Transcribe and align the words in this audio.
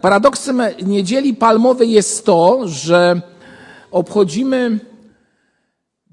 Paradoksem 0.00 0.62
niedzieli 0.82 1.34
palmowej 1.34 1.90
jest 1.90 2.24
to, 2.24 2.60
że 2.64 3.20
obchodzimy 3.90 4.80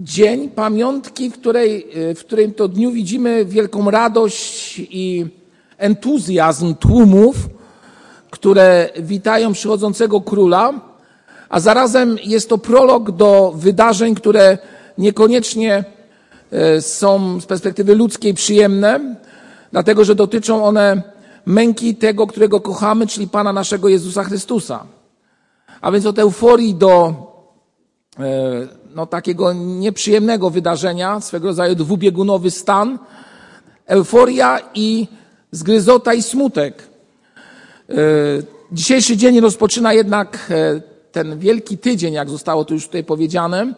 dzień 0.00 0.48
pamiątki, 0.48 1.30
w, 1.30 1.32
której, 1.32 1.86
w 2.16 2.20
którym 2.20 2.54
to 2.54 2.68
dniu 2.68 2.92
widzimy 2.92 3.44
wielką 3.44 3.90
radość 3.90 4.78
i 4.78 5.26
entuzjazm 5.78 6.74
tłumów, 6.74 7.36
które 8.30 8.88
witają 8.98 9.52
przychodzącego 9.52 10.20
króla, 10.20 10.72
a 11.48 11.60
zarazem 11.60 12.18
jest 12.24 12.48
to 12.48 12.58
prolog 12.58 13.10
do 13.10 13.52
wydarzeń, 13.56 14.14
które 14.14 14.58
niekoniecznie 14.98 15.84
e, 16.52 16.80
są 16.82 17.40
z 17.40 17.46
perspektywy 17.46 17.94
ludzkiej 17.94 18.34
przyjemne, 18.34 19.16
dlatego 19.72 20.04
że 20.04 20.14
dotyczą 20.14 20.64
one 20.64 21.15
męki 21.46 21.94
tego, 21.94 22.26
którego 22.26 22.60
kochamy, 22.60 23.06
czyli 23.06 23.28
Pana 23.28 23.52
naszego 23.52 23.88
Jezusa 23.88 24.24
Chrystusa. 24.24 24.86
A 25.80 25.92
więc 25.92 26.06
od 26.06 26.18
euforii 26.18 26.74
do 26.74 27.14
e, 28.18 28.68
no, 28.94 29.06
takiego 29.06 29.52
nieprzyjemnego 29.52 30.50
wydarzenia, 30.50 31.20
swego 31.20 31.48
rodzaju 31.48 31.74
dwubiegunowy 31.74 32.50
stan, 32.50 32.98
euforia 33.86 34.58
i 34.74 35.08
zgryzota 35.50 36.14
i 36.14 36.22
smutek. 36.22 36.82
E, 37.88 37.94
dzisiejszy 38.72 39.16
dzień 39.16 39.40
rozpoczyna 39.40 39.92
jednak 39.92 40.38
e, 40.50 40.80
ten 41.12 41.38
wielki 41.38 41.78
tydzień, 41.78 42.14
jak 42.14 42.30
zostało 42.30 42.64
to 42.64 42.74
już 42.74 42.86
tutaj 42.86 43.04
powiedziane, 43.04 43.74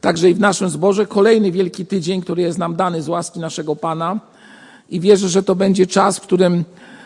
także 0.00 0.30
i 0.30 0.34
w 0.34 0.40
naszym 0.40 0.68
zborze, 0.68 1.06
kolejny 1.06 1.52
wielki 1.52 1.86
tydzień, 1.86 2.22
który 2.22 2.42
jest 2.42 2.58
nam 2.58 2.76
dany 2.76 3.02
z 3.02 3.08
łaski 3.08 3.40
naszego 3.40 3.76
Pana. 3.76 4.20
I 4.90 5.00
wierzę, 5.00 5.28
że 5.28 5.42
to 5.42 5.54
będzie 5.54 5.86
czas, 5.86 6.18
w 6.18 6.20
którym 6.20 6.64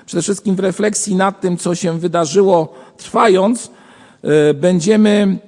przede 0.08 0.22
wszystkim 0.22 0.56
w 0.56 0.60
refleksji 0.60 1.16
nad 1.16 1.40
tym, 1.40 1.56
co 1.56 1.74
się 1.74 1.98
wydarzyło 1.98 2.74
trwając, 2.96 3.70
e, 4.22 4.54
będziemy 4.54 5.38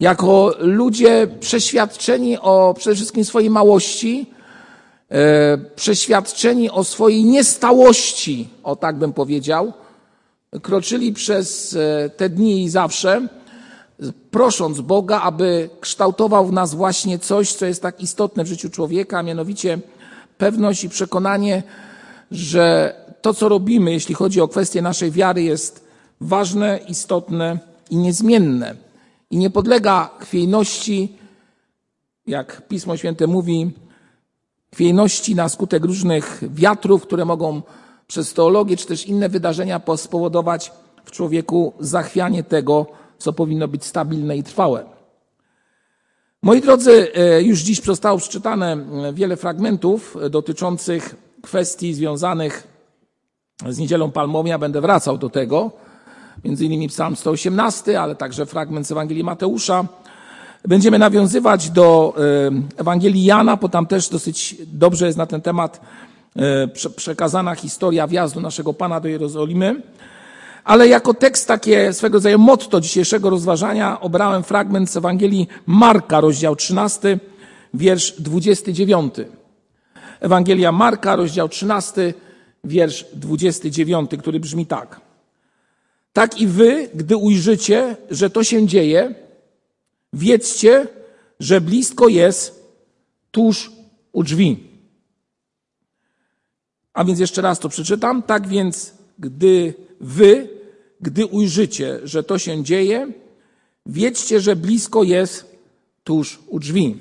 jako 0.00 0.54
ludzie 0.58 1.26
przeświadczeni 1.40 2.38
o 2.38 2.74
przede 2.78 2.96
wszystkim 2.96 3.24
swojej 3.24 3.50
małości, 3.50 4.30
e, 5.10 5.58
przeświadczeni 5.58 6.70
o 6.70 6.84
swojej 6.84 7.24
niestałości, 7.24 8.48
o 8.62 8.76
tak 8.76 8.98
bym 8.98 9.12
powiedział, 9.12 9.72
kroczyli 10.62 11.12
przez 11.12 11.76
e, 11.76 12.10
te 12.10 12.28
dni 12.28 12.64
i 12.64 12.70
zawsze, 12.70 13.28
prosząc 14.30 14.80
Boga, 14.80 15.20
aby 15.20 15.70
kształtował 15.80 16.46
w 16.46 16.52
nas 16.52 16.74
właśnie 16.74 17.18
coś, 17.18 17.52
co 17.52 17.66
jest 17.66 17.82
tak 17.82 18.00
istotne 18.00 18.44
w 18.44 18.48
życiu 18.48 18.70
człowieka, 18.70 19.18
a 19.18 19.22
mianowicie 19.22 19.78
pewność 20.38 20.84
i 20.84 20.88
przekonanie, 20.88 21.62
że 22.30 22.94
to, 23.26 23.34
co 23.34 23.48
robimy, 23.48 23.92
jeśli 23.92 24.14
chodzi 24.14 24.40
o 24.40 24.48
kwestię 24.48 24.82
naszej 24.82 25.10
wiary, 25.10 25.42
jest 25.42 25.84
ważne, 26.20 26.80
istotne 26.88 27.58
i 27.90 27.96
niezmienne. 27.96 28.74
I 29.30 29.36
nie 29.36 29.50
podlega 29.50 30.10
chwiejności, 30.18 31.16
jak 32.26 32.68
Pismo 32.68 32.96
Święte 32.96 33.26
mówi, 33.26 33.70
chwiejności 34.74 35.34
na 35.34 35.48
skutek 35.48 35.84
różnych 35.84 36.42
wiatrów, 36.54 37.02
które 37.02 37.24
mogą 37.24 37.62
przez 38.06 38.32
teologię 38.32 38.76
czy 38.76 38.86
też 38.86 39.06
inne 39.06 39.28
wydarzenia 39.28 39.80
spowodować 39.96 40.72
w 41.04 41.10
człowieku 41.10 41.72
zachwianie 41.80 42.42
tego, 42.44 42.86
co 43.18 43.32
powinno 43.32 43.68
być 43.68 43.84
stabilne 43.84 44.36
i 44.36 44.42
trwałe. 44.42 44.84
Moi 46.42 46.60
drodzy, 46.60 47.12
e, 47.14 47.42
już 47.42 47.60
dziś 47.60 47.80
zostało 47.80 48.18
przeczytane 48.18 48.72
e, 48.72 49.12
wiele 49.12 49.36
fragmentów 49.36 50.16
e, 50.16 50.30
dotyczących 50.30 51.14
kwestii 51.42 51.94
związanych 51.94 52.75
z 53.68 53.78
Niedzielą 53.78 54.10
Palmową. 54.10 54.48
Ja 54.48 54.58
będę 54.58 54.80
wracał 54.80 55.18
do 55.18 55.30
tego. 55.30 55.70
Między 56.44 56.64
innymi 56.64 56.88
Psalm 56.88 57.16
118, 57.16 58.00
ale 58.00 58.14
także 58.14 58.46
fragment 58.46 58.86
z 58.86 58.92
Ewangelii 58.92 59.24
Mateusza. 59.24 59.84
Będziemy 60.64 60.98
nawiązywać 60.98 61.70
do 61.70 62.14
Ewangelii 62.76 63.24
Jana, 63.24 63.56
bo 63.56 63.68
tam 63.68 63.86
też 63.86 64.08
dosyć 64.08 64.56
dobrze 64.66 65.06
jest 65.06 65.18
na 65.18 65.26
ten 65.26 65.40
temat 65.40 65.80
przekazana 66.96 67.54
historia 67.54 68.06
wjazdu 68.06 68.40
naszego 68.40 68.72
Pana 68.74 69.00
do 69.00 69.08
Jerozolimy. 69.08 69.82
Ale 70.64 70.88
jako 70.88 71.14
tekst 71.14 71.48
takie 71.48 71.92
swego 71.92 72.16
rodzaju 72.16 72.38
motto 72.38 72.80
dzisiejszego 72.80 73.30
rozważania 73.30 74.00
obrałem 74.00 74.42
fragment 74.42 74.90
z 74.90 74.96
Ewangelii 74.96 75.48
Marka, 75.66 76.20
rozdział 76.20 76.56
13, 76.56 77.18
wiersz 77.74 78.20
29. 78.20 79.14
Ewangelia 80.20 80.72
Marka, 80.72 81.16
rozdział 81.16 81.48
13, 81.48 82.14
wiersz 82.66 83.04
29, 83.14 84.10
który 84.18 84.40
brzmi 84.40 84.66
tak. 84.66 85.00
Tak 86.12 86.40
i 86.40 86.46
wy, 86.46 86.88
gdy 86.94 87.16
ujrzycie, 87.16 87.96
że 88.10 88.30
to 88.30 88.44
się 88.44 88.66
dzieje, 88.66 89.14
wiedzcie, 90.12 90.86
że 91.40 91.60
blisko 91.60 92.08
jest 92.08 92.64
tuż 93.30 93.72
u 94.12 94.22
drzwi. 94.22 94.66
A 96.92 97.04
więc 97.04 97.18
jeszcze 97.20 97.42
raz 97.42 97.58
to 97.58 97.68
przeczytam. 97.68 98.22
Tak 98.22 98.48
więc, 98.48 98.94
gdy 99.18 99.74
wy, 100.00 100.48
gdy 101.00 101.26
ujrzycie, 101.26 102.00
że 102.04 102.22
to 102.22 102.38
się 102.38 102.64
dzieje, 102.64 103.12
wiedzcie, 103.86 104.40
że 104.40 104.56
blisko 104.56 105.02
jest 105.02 105.56
tuż 106.04 106.38
u 106.46 106.58
drzwi. 106.58 106.96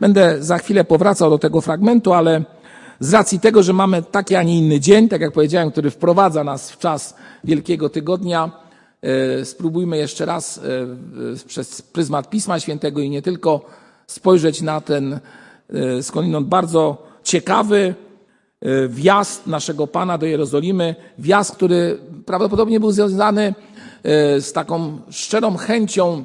Będę 0.00 0.42
za 0.42 0.58
chwilę 0.58 0.84
powracał 0.84 1.30
do 1.30 1.38
tego 1.38 1.60
fragmentu, 1.60 2.12
ale 2.12 2.44
z 3.02 3.14
racji 3.14 3.40
tego, 3.40 3.62
że 3.62 3.72
mamy 3.72 4.02
taki, 4.02 4.34
a 4.34 4.42
nie 4.42 4.58
inny 4.58 4.80
dzień, 4.80 5.08
tak 5.08 5.20
jak 5.20 5.32
powiedziałem, 5.32 5.70
który 5.70 5.90
wprowadza 5.90 6.44
nas 6.44 6.70
w 6.70 6.78
czas 6.78 7.14
Wielkiego 7.44 7.88
Tygodnia, 7.88 8.50
e, 9.02 9.44
spróbujmy 9.44 9.98
jeszcze 9.98 10.26
raz 10.26 10.58
e, 10.58 11.46
przez 11.46 11.82
pryzmat 11.82 12.30
Pisma 12.30 12.60
Świętego 12.60 13.00
i 13.00 13.10
nie 13.10 13.22
tylko 13.22 13.66
spojrzeć 14.06 14.62
na 14.62 14.80
ten 14.80 15.20
e, 15.70 16.02
skądinąd 16.02 16.48
bardzo 16.48 17.06
ciekawy 17.22 17.94
wjazd 18.88 19.46
naszego 19.46 19.86
Pana 19.86 20.18
do 20.18 20.26
Jerozolimy, 20.26 20.94
wjazd, 21.18 21.54
który 21.54 21.98
prawdopodobnie 22.26 22.80
był 22.80 22.92
związany 22.92 23.54
z 24.40 24.52
taką 24.52 24.98
szczerą 25.10 25.56
chęcią 25.56 26.24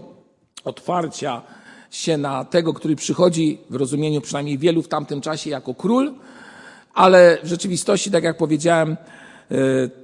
otwarcia 0.66 1.42
się 1.92 2.18
na 2.18 2.46
tego, 2.46 2.74
który 2.74 2.96
przychodzi 2.96 3.58
w 3.70 3.76
rozumieniu 3.76 4.22
przynajmniej 4.22 4.58
wielu 4.58 4.82
w 4.82 4.88
tamtym 4.88 5.22
czasie 5.22 5.50
jako 5.50 5.74
król, 5.74 6.14
ale 6.98 7.38
w 7.44 7.48
rzeczywistości, 7.48 8.12
tak 8.12 8.24
jak 8.24 8.38
powiedziałem, 8.38 8.98
e, 9.52 9.56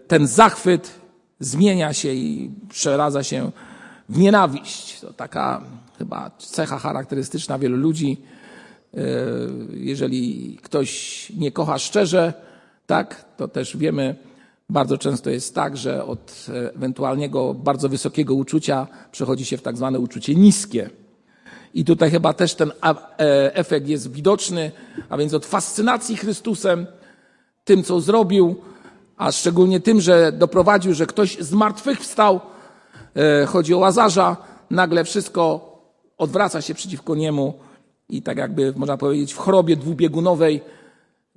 ten 0.07 0.27
zachwyt 0.27 0.91
zmienia 1.39 1.93
się 1.93 2.13
i 2.13 2.51
przeradza 2.69 3.23
się 3.23 3.51
w 4.09 4.17
nienawiść. 4.17 4.99
To 4.99 5.13
taka 5.13 5.61
chyba 5.97 6.31
cecha 6.37 6.79
charakterystyczna 6.79 7.59
wielu 7.59 7.77
ludzi. 7.77 8.21
E, 8.93 8.97
jeżeli 9.73 10.57
ktoś 10.63 11.29
nie 11.37 11.51
kocha 11.51 11.79
szczerze, 11.79 12.33
tak, 12.87 13.25
to 13.37 13.47
też 13.47 13.77
wiemy, 13.77 14.15
bardzo 14.69 14.97
często 14.97 15.29
jest 15.29 15.55
tak, 15.55 15.77
że 15.77 16.05
od 16.05 16.45
ewentualnego 16.75 17.53
bardzo 17.53 17.89
wysokiego 17.89 18.33
uczucia 18.33 18.87
przechodzi 19.11 19.45
się 19.45 19.57
w 19.57 19.61
tak 19.61 19.77
zwane 19.77 19.99
uczucie 19.99 20.35
niskie. 20.35 20.89
I 21.73 21.85
tutaj 21.85 22.11
chyba 22.11 22.33
też 22.33 22.55
ten 22.55 22.71
e, 22.71 23.55
efekt 23.55 23.87
jest 23.87 24.11
widoczny, 24.11 24.71
a 25.09 25.17
więc 25.17 25.33
od 25.33 25.45
fascynacji 25.45 26.17
Chrystusem, 26.17 26.87
tym, 27.63 27.83
co 27.83 28.01
zrobił, 28.01 28.55
a 29.17 29.31
szczególnie 29.31 29.79
tym, 29.79 30.01
że 30.01 30.31
doprowadził, 30.31 30.93
że 30.93 31.05
ktoś 31.05 31.37
z 31.37 31.51
martwych 31.51 31.99
wstał, 31.99 32.39
e, 33.15 33.45
chodzi 33.45 33.73
o 33.73 33.77
Łazarza, 33.77 34.37
nagle 34.69 35.03
wszystko 35.03 35.73
odwraca 36.17 36.61
się 36.61 36.73
przeciwko 36.73 37.15
niemu 37.15 37.53
i 38.09 38.21
tak 38.21 38.37
jakby, 38.37 38.73
można 38.75 38.97
powiedzieć, 38.97 39.33
w 39.33 39.37
chorobie 39.37 39.75
dwubiegunowej 39.75 40.61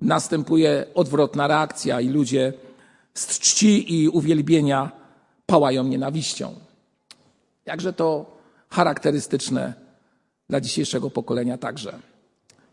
następuje 0.01 0.87
odwrotna 0.95 1.47
reakcja 1.47 2.01
i 2.01 2.09
ludzie 2.09 2.53
z 3.15 3.39
czci 3.39 4.03
i 4.03 4.09
uwielbienia 4.09 4.91
pałają 5.47 5.85
nienawiścią. 5.85 6.55
Jakże 7.67 7.93
to 7.93 8.37
charakterystyczne 8.71 9.86
dla 10.49 10.61
dzisiejszego 10.61 11.11
pokolenia 11.11 11.59
także. 11.59 11.99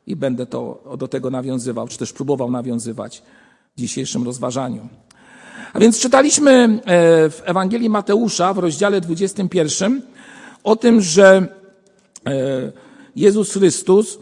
I 0.08 0.16
będę 0.16 0.46
to, 0.46 0.84
do 0.98 1.08
tego 1.08 1.30
nawiązywał, 1.30 1.88
czy 1.88 1.98
też 1.98 2.14
próbował 2.14 2.52
nawiązywać 2.52 3.24
w 3.76 3.80
dzisiejszym 3.80 4.24
rozważaniu. 4.24 4.90
A 5.74 5.80
więc 5.80 6.00
czytaliśmy 6.00 6.52
e, 6.52 6.80
w 7.30 7.42
Ewangelii 7.46 7.90
Mateusza 7.90 8.54
w 8.54 8.58
rozdziale 8.58 9.02
21 9.02 10.02
o 10.64 10.76
tym, 10.76 11.02
że 11.02 11.48
e, 12.28 12.72
Jezus 13.16 13.54
Chrystus, 13.54 14.20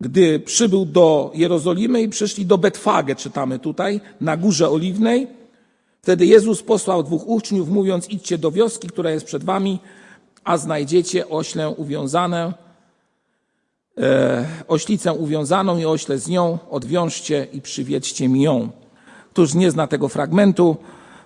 gdy 0.00 0.40
przybył 0.40 0.84
do 0.84 1.30
Jerozolimy 1.34 2.02
i 2.02 2.08
przyszli 2.08 2.46
do 2.46 2.58
Betfage, 2.58 3.16
czytamy 3.16 3.58
tutaj, 3.58 4.00
na 4.20 4.36
Górze 4.36 4.70
Oliwnej, 4.70 5.26
wtedy 6.02 6.26
Jezus 6.26 6.62
posłał 6.62 7.02
dwóch 7.02 7.28
uczniów, 7.28 7.68
mówiąc, 7.68 8.10
idźcie 8.10 8.38
do 8.38 8.50
wioski, 8.50 8.88
która 8.88 9.10
jest 9.10 9.26
przed 9.26 9.44
wami, 9.44 9.78
a 10.44 10.56
znajdziecie 10.56 11.28
oślę 11.28 11.70
uwiązane, 11.70 12.52
e, 13.98 14.46
oślicę 14.68 15.12
uwiązaną 15.12 15.78
i 15.78 15.84
ośle 15.84 16.18
z 16.18 16.28
nią, 16.28 16.58
odwiążcie 16.70 17.46
i 17.52 17.60
przywiedźcie 17.60 18.28
mi 18.28 18.42
ją. 18.42 18.68
Któż 19.30 19.54
nie 19.54 19.70
zna 19.70 19.86
tego 19.86 20.08
fragmentu? 20.08 20.76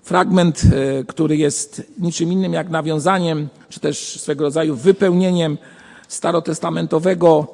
fragment, 0.08 0.62
e, 0.64 1.04
który 1.04 1.36
jest 1.36 1.82
niczym 1.98 2.32
innym 2.32 2.52
jak 2.52 2.70
nawiązaniem, 2.70 3.48
czy 3.68 3.80
też 3.80 4.20
swego 4.20 4.44
rodzaju 4.44 4.76
wypełnieniem 4.76 5.58
starotestamentowego 6.08 7.46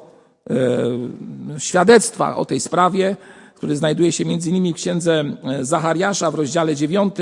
e, 0.49 1.59
świadectwa 1.59 2.35
o 2.35 2.45
tej 2.45 2.59
sprawie, 2.59 3.15
który 3.55 3.75
znajduje 3.75 4.11
się 4.11 4.25
między 4.25 4.49
innymi 4.49 4.73
w 4.73 4.75
księdze 4.75 5.23
e, 5.43 5.65
Zachariasza 5.65 6.31
w 6.31 6.35
rozdziale 6.35 6.75
9 6.75 7.15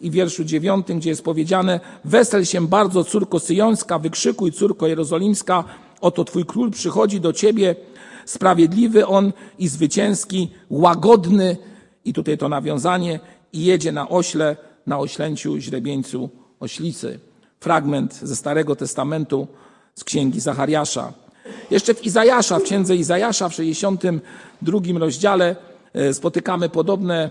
i 0.00 0.10
wierszu 0.10 0.44
9, 0.44 0.86
gdzie 0.86 1.10
jest 1.10 1.24
powiedziane: 1.24 1.80
Wesel 2.04 2.44
się 2.44 2.66
bardzo, 2.66 3.04
córko 3.04 3.38
syjońska, 3.38 3.98
wykrzykuj, 3.98 4.52
córko 4.52 4.86
jerozolimska, 4.86 5.64
oto 6.00 6.24
twój 6.24 6.44
król 6.44 6.70
przychodzi 6.70 7.20
do 7.20 7.32
ciebie, 7.32 7.76
sprawiedliwy 8.24 9.06
on 9.06 9.32
i 9.58 9.68
zwycięski, 9.68 10.50
łagodny, 10.70 11.56
i 12.04 12.12
tutaj 12.12 12.38
to 12.38 12.48
nawiązanie, 12.48 13.20
i 13.52 13.64
jedzie 13.64 13.92
na 13.92 14.08
ośle, 14.08 14.56
na 14.86 14.98
oślęciu 14.98 15.58
źrebieńcu 15.58 16.30
oślicy. 16.60 17.18
Fragment 17.60 18.14
ze 18.14 18.36
Starego 18.36 18.76
Testamentu 18.76 19.48
z 19.94 20.04
księgi 20.04 20.40
Zachariasza. 20.40 21.12
Jeszcze 21.70 21.94
w 21.94 22.04
Izajasza, 22.04 22.58
w 22.58 22.62
księdze 22.62 22.96
Izajasza 22.96 23.48
w 23.48 23.54
62 23.54 24.80
rozdziale 24.98 25.56
e, 25.92 26.14
spotykamy 26.14 26.68
podobne 26.68 27.30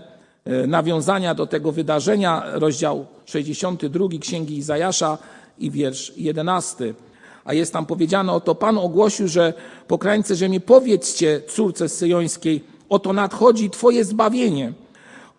nawiązania 0.66 1.34
do 1.34 1.46
tego 1.46 1.72
wydarzenia. 1.72 2.42
Rozdział 2.52 3.06
62 3.24 4.06
księgi 4.20 4.56
Izajasza 4.56 5.18
i 5.58 5.70
wiersz 5.70 6.12
11. 6.16 6.94
A 7.44 7.54
jest 7.54 7.72
tam 7.72 7.86
powiedziane, 7.86 8.32
oto 8.32 8.54
Pan 8.54 8.78
ogłosił, 8.78 9.28
że 9.28 9.54
po 9.88 9.98
krańce 9.98 10.36
ziemi 10.36 10.60
powiedzcie 10.60 11.40
córce 11.48 11.88
syjońskiej, 11.88 12.64
oto 12.88 13.12
nadchodzi 13.12 13.70
Twoje 13.70 14.04
zbawienie, 14.04 14.72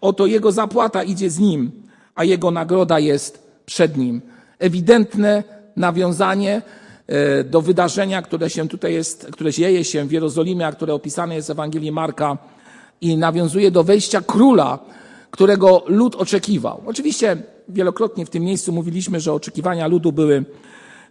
oto 0.02 0.26
Jego 0.26 0.52
zapłata 0.52 1.04
idzie 1.04 1.30
z 1.30 1.40
Nim, 1.40 1.72
a 2.16 2.24
Jego 2.24 2.52
nagroda 2.52 3.00
jest 3.00 3.48
przed 3.66 3.98
Nim. 3.98 4.22
Ewidentne 4.60 5.44
nawiązanie 5.76 6.62
e, 7.08 7.44
do 7.44 7.62
wydarzenia, 7.62 8.22
które 8.22 8.50
się 8.50 8.68
tutaj 8.68 8.94
jest, 8.94 9.28
które 9.32 9.52
dzieje 9.52 9.84
się 9.84 10.06
w 10.06 10.12
Jerozolimie, 10.12 10.68
a 10.68 10.72
które 10.72 10.94
opisane 10.94 11.36
jest 11.36 11.48
w 11.48 11.52
Ewangelii 11.52 11.92
Marka 11.92 12.38
i 13.02 13.18
nawiązuje 13.18 13.72
do 13.72 13.84
wejścia 13.84 14.22
króla, 14.22 14.80
którego 15.32 15.84
lud 15.88 16.16
oczekiwał. 16.16 16.82
Oczywiście 16.86 17.38
wielokrotnie 17.70 18.26
w 18.26 18.30
tym 18.30 18.44
miejscu 18.44 18.72
mówiliśmy, 18.72 19.20
że 19.20 19.34
oczekiwania 19.34 19.88
ludu 19.88 20.12
były 20.12 20.46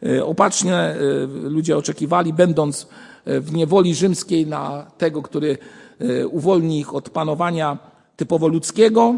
e, 0.03 0.25
opatrzne. 0.25 0.95
E, 0.95 0.99
ludzie 1.27 1.77
oczekiwali, 1.77 2.33
będąc 2.33 2.89
w 3.27 3.53
niewoli 3.53 3.95
rzymskiej, 3.95 4.47
na 4.47 4.87
tego, 4.99 5.23
który 5.23 5.59
uwolni 6.31 6.81
ich 6.81 6.95
od 6.95 7.11
panowania 7.11 7.79
typowo 8.17 8.49
ludzkiego. 8.49 9.15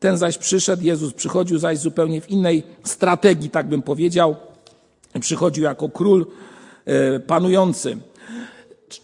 Ten 0.00 0.18
zaś 0.18 0.38
przyszedł, 0.38 0.82
Jezus 0.82 1.12
przychodził 1.12 1.58
zaś 1.58 1.78
zupełnie 1.78 2.20
w 2.20 2.30
innej 2.30 2.62
strategii, 2.84 3.50
tak 3.50 3.68
bym 3.68 3.82
powiedział. 3.82 4.36
Przychodził 5.20 5.64
jako 5.64 5.88
król 5.88 6.26
e, 6.84 7.20
panujący. 7.20 7.96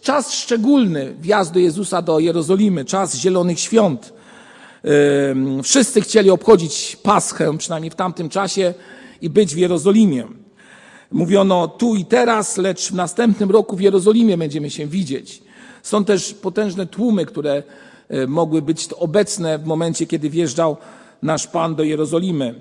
Czas 0.01 0.33
szczególny 0.33 1.15
wjazdu 1.21 1.59
Jezusa 1.59 2.01
do 2.01 2.19
Jerozolimy, 2.19 2.85
czas 2.85 3.15
zielonych 3.15 3.59
świąt. 3.59 4.13
Wszyscy 5.63 6.01
chcieli 6.01 6.29
obchodzić 6.29 6.97
Paschę, 7.03 7.57
przynajmniej 7.57 7.91
w 7.91 7.95
tamtym 7.95 8.29
czasie, 8.29 8.73
i 9.21 9.29
być 9.29 9.55
w 9.55 9.57
Jerozolimie. 9.57 10.27
Mówiono 11.11 11.67
tu 11.67 11.95
i 11.95 12.05
teraz, 12.05 12.57
lecz 12.57 12.91
w 12.91 12.95
następnym 12.95 13.51
roku 13.51 13.75
w 13.75 13.81
Jerozolimie 13.81 14.37
będziemy 14.37 14.69
się 14.69 14.87
widzieć. 14.87 15.43
Są 15.83 16.05
też 16.05 16.33
potężne 16.33 16.85
tłumy, 16.85 17.25
które 17.25 17.63
e, 18.09 18.27
mogły 18.27 18.61
być 18.61 18.87
obecne 18.93 19.59
w 19.59 19.65
momencie, 19.65 20.05
kiedy 20.05 20.29
wjeżdżał 20.29 20.77
nasz 21.21 21.47
Pan 21.47 21.75
do 21.75 21.83
Jerozolimy. 21.83 22.55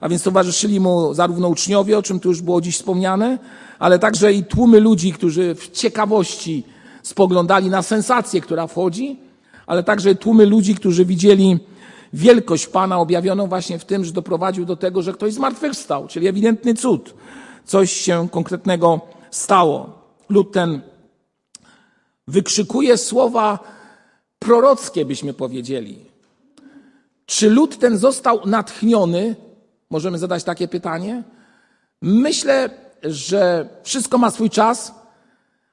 A 0.00 0.08
więc 0.08 0.22
towarzyszyli 0.22 0.80
mu 0.80 1.14
zarówno 1.14 1.48
uczniowie, 1.48 1.98
o 1.98 2.02
czym 2.02 2.20
tu 2.20 2.28
już 2.28 2.42
było 2.42 2.60
dziś 2.60 2.76
wspomniane, 2.76 3.38
ale 3.78 3.98
także 3.98 4.32
i 4.32 4.44
tłumy 4.44 4.80
ludzi, 4.80 5.12
którzy 5.12 5.54
w 5.54 5.70
ciekawości 5.70 6.64
spoglądali 7.02 7.70
na 7.70 7.82
sensację, 7.82 8.40
która 8.40 8.66
wchodzi, 8.66 9.16
ale 9.66 9.82
także 9.82 10.14
tłumy 10.14 10.46
ludzi, 10.46 10.74
którzy 10.74 11.04
widzieli 11.04 11.58
wielkość 12.12 12.66
Pana 12.66 12.98
objawioną 12.98 13.46
właśnie 13.46 13.78
w 13.78 13.84
tym, 13.84 14.04
że 14.04 14.12
doprowadził 14.12 14.64
do 14.64 14.76
tego, 14.76 15.02
że 15.02 15.12
ktoś 15.12 15.32
zmartwychwstał, 15.34 16.08
czyli 16.08 16.26
ewidentny 16.26 16.74
cud. 16.74 17.14
Coś 17.64 17.92
się 17.92 18.28
konkretnego 18.30 19.00
stało. 19.30 19.98
Lud 20.28 20.52
ten 20.52 20.80
wykrzykuje 22.28 22.96
słowa 22.96 23.58
prorockie, 24.38 25.04
byśmy 25.04 25.34
powiedzieli. 25.34 25.98
Czy 27.26 27.50
lud 27.50 27.78
ten 27.78 27.98
został 27.98 28.46
natchniony 28.46 29.36
Możemy 29.90 30.18
zadać 30.18 30.44
takie 30.44 30.68
pytanie? 30.68 31.22
Myślę, 32.02 32.70
że 33.02 33.68
wszystko 33.82 34.18
ma 34.18 34.30
swój 34.30 34.50
czas, 34.50 34.94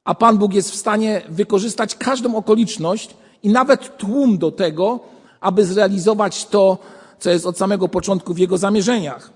a 0.04 0.16
Pan 0.16 0.38
Bóg 0.38 0.54
jest 0.54 0.72
w 0.72 0.76
stanie 0.76 1.22
wykorzystać 1.30 1.96
każdą 1.96 2.36
okoliczność 2.36 3.16
i 3.44 3.50
nawet 3.50 3.98
tłum 3.98 4.38
do 4.38 4.52
tego, 4.52 5.00
aby 5.40 5.66
zrealizować 5.66 6.46
to, 6.46 6.78
co 7.20 7.30
jest 7.30 7.46
od 7.46 7.58
samego 7.58 7.88
początku 7.88 8.34
w 8.34 8.38
Jego 8.38 8.58
zamierzeniach. 8.58 9.32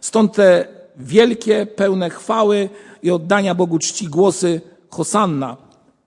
Stąd 0.00 0.32
te 0.32 0.68
wielkie, 0.96 1.66
pełne 1.66 2.10
chwały 2.10 2.68
i 3.02 3.10
oddania 3.10 3.54
Bogu 3.54 3.78
czci 3.78 4.08
głosy 4.08 4.60
Hosanna. 4.90 5.56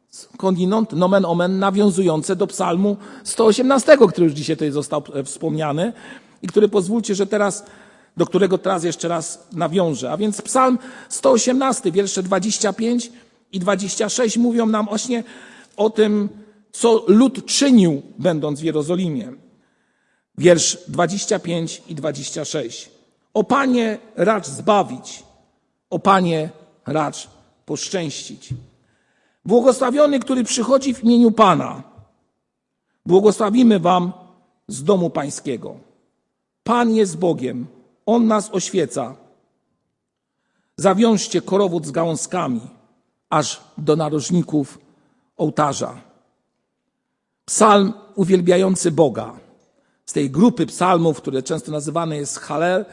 Skądinąd 0.09 0.93
nomen 0.93 1.25
omen 1.25 1.59
nawiązujące 1.59 2.35
do 2.35 2.47
psalmu 2.47 2.97
118, 3.23 3.97
który 3.97 4.23
już 4.23 4.33
dzisiaj 4.33 4.55
tutaj 4.55 4.71
został 4.71 5.03
wspomniany 5.25 5.93
i 6.41 6.47
który 6.47 6.69
pozwólcie, 6.69 7.15
że 7.15 7.27
teraz 7.27 7.65
do 8.19 8.25
którego 8.25 8.57
teraz 8.57 8.83
jeszcze 8.83 9.07
raz 9.07 9.47
nawiążę. 9.51 10.11
A 10.11 10.17
więc 10.17 10.41
Psalm 10.41 10.79
118, 11.09 11.91
wiersze 11.91 12.23
25 12.23 13.11
i 13.51 13.59
26 13.59 14.37
mówią 14.37 14.65
nam 14.65 14.85
właśnie 14.85 15.23
o 15.77 15.89
tym, 15.89 16.29
co 16.71 17.03
lud 17.07 17.45
czynił, 17.45 18.01
będąc 18.17 18.59
w 18.59 18.63
Jerozolimie. 18.63 19.33
Wiersz 20.37 20.77
25 20.87 21.81
i 21.87 21.95
26. 21.95 22.89
O 23.33 23.43
Panie 23.43 23.97
racz 24.15 24.47
zbawić, 24.47 25.23
o 25.89 25.99
Panie 25.99 26.49
racz 26.87 27.27
poszczęścić. 27.65 28.49
Błogosławiony, 29.45 30.19
który 30.19 30.43
przychodzi 30.43 30.93
w 30.93 31.03
imieniu 31.03 31.31
Pana. 31.31 31.83
Błogosławimy 33.05 33.79
Wam 33.79 34.11
z 34.67 34.83
domu 34.83 35.09
Pańskiego. 35.09 35.75
Pan 36.63 36.95
jest 36.95 37.17
Bogiem 37.17 37.78
on 38.13 38.27
nas 38.27 38.49
oświeca. 38.51 39.15
Zawiążcie 40.77 41.41
korowód 41.41 41.85
z 41.85 41.91
gałązkami, 41.91 42.61
aż 43.29 43.61
do 43.77 43.95
narożników 43.95 44.79
ołtarza. 45.37 46.01
Psalm 47.45 47.93
uwielbiający 48.15 48.91
Boga. 48.91 49.33
Z 50.05 50.13
tej 50.13 50.29
grupy 50.29 50.65
psalmów, 50.65 51.17
które 51.17 51.43
często 51.43 51.71
nazywane 51.71 52.17
jest 52.17 52.39
Halel, 52.39 52.85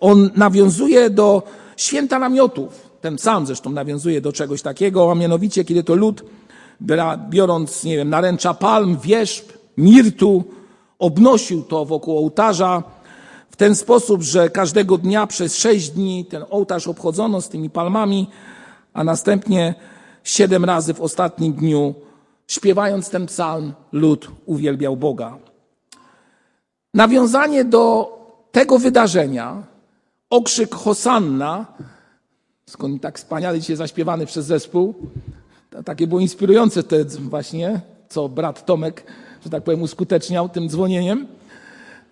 on 0.00 0.30
nawiązuje 0.36 1.10
do 1.10 1.42
święta 1.76 2.18
namiotów. 2.18 2.90
Ten 3.00 3.16
psalm 3.16 3.46
zresztą 3.46 3.70
nawiązuje 3.70 4.20
do 4.20 4.32
czegoś 4.32 4.62
takiego, 4.62 5.10
a 5.10 5.14
mianowicie, 5.14 5.64
kiedy 5.64 5.84
to 5.84 5.94
lud, 5.94 6.24
biorąc, 7.30 7.84
nie 7.84 7.96
wiem, 7.96 8.10
naręcza 8.10 8.54
palm, 8.54 8.98
wierzb, 8.98 9.52
mirtu, 9.76 10.44
obnosił 10.98 11.62
to 11.62 11.84
wokół 11.84 12.18
ołtarza, 12.18 12.82
w 13.56 13.58
ten 13.58 13.74
sposób, 13.74 14.22
że 14.22 14.50
każdego 14.50 14.98
dnia 14.98 15.26
przez 15.26 15.58
sześć 15.58 15.90
dni 15.90 16.24
ten 16.24 16.44
ołtarz 16.50 16.88
obchodzono 16.88 17.40
z 17.40 17.48
tymi 17.48 17.70
palmami, 17.70 18.28
a 18.92 19.04
następnie 19.04 19.74
siedem 20.24 20.64
razy 20.64 20.94
w 20.94 21.00
ostatnim 21.00 21.52
dniu, 21.52 21.94
śpiewając 22.48 23.10
ten 23.10 23.26
psalm, 23.26 23.72
lud 23.92 24.28
uwielbiał 24.46 24.96
Boga. 24.96 25.38
Nawiązanie 26.94 27.64
do 27.64 28.12
tego 28.52 28.78
wydarzenia, 28.78 29.62
okrzyk 30.30 30.74
Hosanna, 30.74 31.66
skąd 32.66 33.02
tak 33.02 33.18
wspaniale 33.18 33.60
dzisiaj 33.60 33.76
zaśpiewany 33.76 34.26
przez 34.26 34.46
zespół, 34.46 34.94
takie 35.84 36.06
było 36.06 36.20
inspirujące 36.20 36.82
te 36.82 37.04
właśnie, 37.04 37.80
co 38.08 38.28
brat 38.28 38.66
Tomek, 38.66 39.04
że 39.44 39.50
tak 39.50 39.64
powiem, 39.64 39.82
uskuteczniał 39.82 40.48
tym 40.48 40.68
dzwonieniem. 40.68 41.35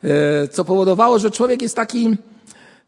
E, 0.04 0.48
co 0.48 0.64
powodowało, 0.64 1.18
że 1.18 1.30
człowiek 1.30 1.62
jest 1.62 1.76
taki 1.76 2.16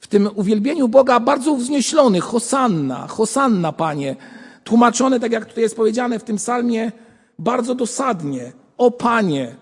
w 0.01 0.07
tym 0.07 0.31
uwielbieniu 0.35 0.89
Boga 0.89 1.21
bardzo 1.21 1.57
wznieślony. 1.57 2.21
Hosanna, 2.21 3.07
Hosanna, 3.07 3.73
Panie. 3.73 4.17
Tłumaczone, 4.65 5.21
tak 5.21 5.33
jak 5.33 5.47
tutaj 5.47 5.63
jest 5.63 5.77
powiedziane 5.77 6.19
w 6.19 6.25
tym 6.25 6.37
psalmie, 6.37 6.93
bardzo 7.39 7.75
dosadnie. 7.75 8.53
O 8.79 8.91
Panie, 8.91 9.57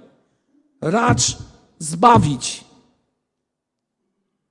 racz 0.80 1.36
zbawić. 1.78 2.64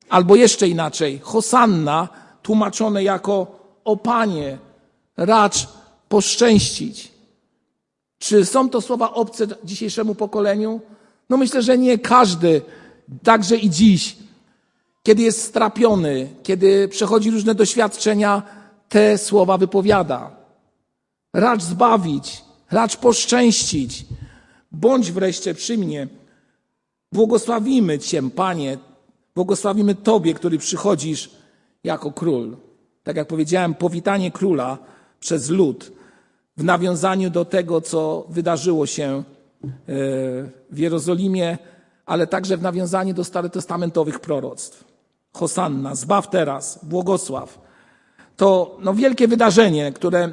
Albo 0.10 0.36
jeszcze 0.36 0.68
inaczej, 0.68 1.20
Hosanna, 1.24 2.08
tłumaczone 2.42 3.04
jako 3.04 3.60
o 3.84 3.98
Panie, 3.98 4.58
racz 5.18 5.68
poszczęścić. 6.10 7.12
Czy 8.20 8.46
są 8.46 8.70
to 8.70 8.82
słowa 8.82 9.14
obce 9.14 9.48
dzisiejszemu 9.64 10.16
pokoleniu? 10.16 10.82
No 11.30 11.38
myślę, 11.38 11.62
że 11.62 11.78
nie 11.78 11.98
każdy 11.98 12.62
także 13.24 13.56
i 13.56 13.70
dziś 13.70 14.16
kiedy 15.04 15.22
jest 15.24 15.42
strapiony, 15.42 16.30
kiedy 16.44 16.88
przechodzi 16.88 17.32
różne 17.32 17.56
doświadczenia, 17.56 18.44
te 18.90 19.18
słowa 19.18 19.58
wypowiada. 19.58 20.36
Racz 21.34 21.64
zbawić, 21.64 22.42
racz 22.72 22.98
poszczęścić. 22.98 24.06
Bądź 24.72 25.12
wreszcie 25.12 25.54
przy 25.54 25.78
mnie. 25.78 26.08
Błogosławimy 27.12 28.00
Cię, 28.00 28.30
Panie. 28.30 28.78
Błogosławimy 29.36 29.96
Tobie, 29.96 30.34
który 30.34 30.58
przychodzisz 30.58 31.30
jako 31.84 32.12
król. 32.12 32.58
Tak 33.04 33.16
jak 33.16 33.28
powiedziałem, 33.28 33.76
powitanie 33.76 34.32
króla 34.32 34.78
przez 35.20 35.50
lud 35.50 35.92
w 36.58 36.64
nawiązaniu 36.64 37.30
do 37.30 37.46
tego, 37.46 37.82
co 37.82 38.26
wydarzyło 38.30 38.86
się 38.86 39.04
e, 39.04 39.24
w 40.72 40.78
Jerozolimie, 40.78 41.58
ale 42.06 42.28
także 42.28 42.58
w 42.58 42.62
nawiązaniu 42.62 43.14
do 43.14 43.24
starotestamentowych 43.24 44.20
proroctw. 44.20 44.84
Hosanna, 45.34 45.96
zbaw 45.96 46.30
teraz, 46.30 46.80
błogosław. 46.84 47.60
To 48.38 48.78
no, 48.80 48.94
wielkie 48.94 49.28
wydarzenie, 49.28 49.92
które 49.92 50.32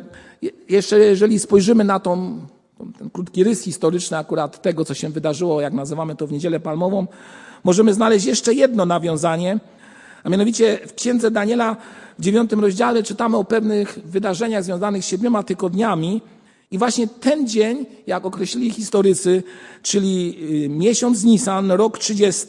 jeszcze 0.69 0.99
jeżeli 0.99 1.39
spojrzymy 1.39 1.85
na 1.85 2.01
tą, 2.01 2.41
ten 2.99 3.11
krótki 3.11 3.45
rys 3.45 3.63
historyczny 3.63 4.17
akurat 4.17 4.63
tego, 4.63 4.85
co 4.85 4.95
się 4.95 5.09
wydarzyło, 5.09 5.61
jak 5.61 5.73
nazywamy 5.73 6.17
to 6.17 6.27
w 6.27 6.33
Niedzielę 6.33 6.61
Palmową, 6.61 7.07
możemy 7.65 7.95
znaleźć 7.95 8.27
jeszcze 8.27 8.55
jedno 8.55 8.87
nawiązanie, 8.87 9.59
a 10.25 10.29
mianowicie 10.29 10.79
w 10.87 10.95
Księdze 10.95 11.31
Daniela 11.31 11.77
w 12.19 12.23
dziewiątym 12.23 12.61
rozdziale 12.61 13.03
czytamy 13.03 13.37
o 13.37 13.45
pewnych 13.45 13.99
wydarzeniach 14.05 14.65
związanych 14.65 15.05
z 15.05 15.07
siedmioma 15.09 15.43
tygodniami 15.43 16.23
i 16.71 16.79
właśnie 16.79 17.09
ten 17.09 17.49
dzień, 17.49 17.87
jak 18.07 18.27
określili 18.27 18.71
historycy, 18.71 19.43
czyli 19.83 20.37
y, 20.65 20.69
miesiąc 20.69 21.25
Nisan, 21.25 21.71
rok 21.71 21.99
30, 21.99 22.47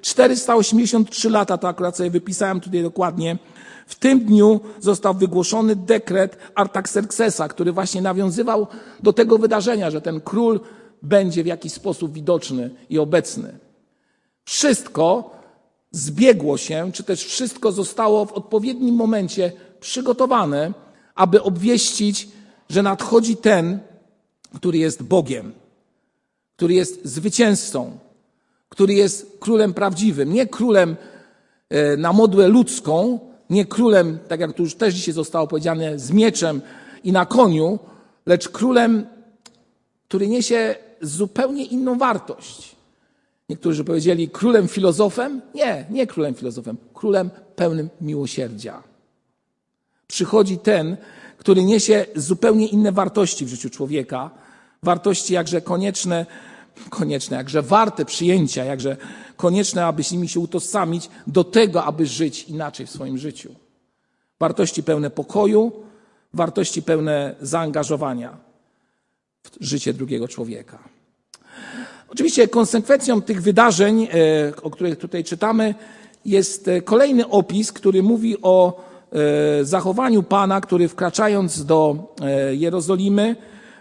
483 0.00 1.30
lata, 1.30 1.58
to 1.58 1.68
akurat 1.68 1.96
sobie 1.96 2.10
wypisałem 2.10 2.60
tutaj 2.60 2.82
dokładnie, 2.82 3.38
w 3.86 3.94
tym 3.94 4.20
dniu 4.20 4.60
został 4.80 5.14
wygłoszony 5.14 5.76
dekret 5.76 6.38
Artaxerxesa, 6.54 7.48
który 7.48 7.72
właśnie 7.72 8.02
nawiązywał 8.02 8.66
do 9.02 9.12
tego 9.12 9.38
wydarzenia, 9.38 9.90
że 9.90 10.00
ten 10.00 10.20
król 10.20 10.60
będzie 11.02 11.42
w 11.42 11.46
jakiś 11.46 11.72
sposób 11.72 12.12
widoczny 12.12 12.70
i 12.90 12.98
obecny. 12.98 13.58
Wszystko 14.44 15.30
zbiegło 15.90 16.56
się, 16.56 16.90
czy 16.92 17.04
też 17.04 17.24
wszystko 17.24 17.72
zostało 17.72 18.26
w 18.26 18.32
odpowiednim 18.32 18.94
momencie 18.94 19.52
przygotowane, 19.80 20.72
aby 21.14 21.42
obwieścić, 21.42 22.28
że 22.68 22.82
nadchodzi 22.82 23.36
ten, 23.36 23.78
który 24.54 24.78
jest 24.78 25.02
Bogiem, 25.02 25.52
który 26.56 26.74
jest 26.74 27.04
zwycięzcą, 27.04 27.98
który 28.68 28.94
jest 28.94 29.36
królem 29.40 29.74
prawdziwym, 29.74 30.32
nie 30.32 30.46
królem 30.46 30.96
e, 31.68 31.96
na 31.96 32.12
modłę 32.12 32.48
ludzką, 32.48 33.20
nie 33.50 33.66
królem, 33.66 34.18
tak 34.28 34.40
jak 34.40 34.52
tu 34.52 34.62
już 34.62 34.74
też 34.74 34.94
dzisiaj 34.94 35.14
zostało 35.14 35.46
powiedziane, 35.46 35.98
z 35.98 36.10
mieczem 36.10 36.60
i 37.04 37.12
na 37.12 37.26
koniu, 37.26 37.78
lecz 38.26 38.48
królem, 38.48 39.06
który 40.08 40.28
niesie 40.28 40.74
zupełnie 41.00 41.64
inną 41.64 41.98
wartość. 41.98 42.76
Niektórzy 43.48 43.84
powiedzieli 43.84 44.28
królem 44.28 44.68
filozofem? 44.68 45.40
Nie, 45.54 45.86
nie 45.90 46.06
królem 46.06 46.34
filozofem, 46.34 46.76
królem 46.94 47.30
pełnym 47.56 47.88
miłosierdzia. 48.00 48.82
Przychodzi 50.06 50.58
ten, 50.58 50.96
który 51.38 51.64
niesie 51.64 52.06
zupełnie 52.16 52.66
inne 52.66 52.92
wartości 52.92 53.44
w 53.44 53.48
życiu 53.48 53.70
człowieka, 53.70 54.30
wartości 54.82 55.34
jakże 55.34 55.60
konieczne, 55.60 56.26
konieczne, 56.90 57.36
jakże 57.36 57.62
warte 57.62 58.04
przyjęcia, 58.04 58.64
jakże 58.64 58.96
konieczne, 59.36 59.86
aby 59.86 60.04
z 60.04 60.12
nimi 60.12 60.28
się 60.28 60.40
utożsamić 60.40 61.10
do 61.26 61.44
tego, 61.44 61.84
aby 61.84 62.06
żyć 62.06 62.42
inaczej 62.42 62.86
w 62.86 62.90
swoim 62.90 63.18
życiu. 63.18 63.54
Wartości 64.40 64.82
pełne 64.82 65.10
pokoju, 65.10 65.72
wartości 66.34 66.82
pełne 66.82 67.34
zaangażowania 67.40 68.36
w 69.44 69.64
życie 69.64 69.94
drugiego 69.94 70.28
człowieka. 70.28 70.78
Oczywiście 72.08 72.48
konsekwencją 72.48 73.22
tych 73.22 73.42
wydarzeń, 73.42 74.04
e, 74.04 74.08
o 74.62 74.70
których 74.70 74.98
tutaj 74.98 75.24
czytamy, 75.24 75.74
jest 76.24 76.68
e, 76.68 76.82
kolejny 76.82 77.28
opis, 77.28 77.72
który 77.72 78.02
mówi 78.02 78.36
o 78.42 78.84
zachowaniu 79.62 80.22
Pana, 80.22 80.60
który 80.60 80.88
wkraczając 80.88 81.64
do 81.64 81.96
Jerozolimy 82.52 83.36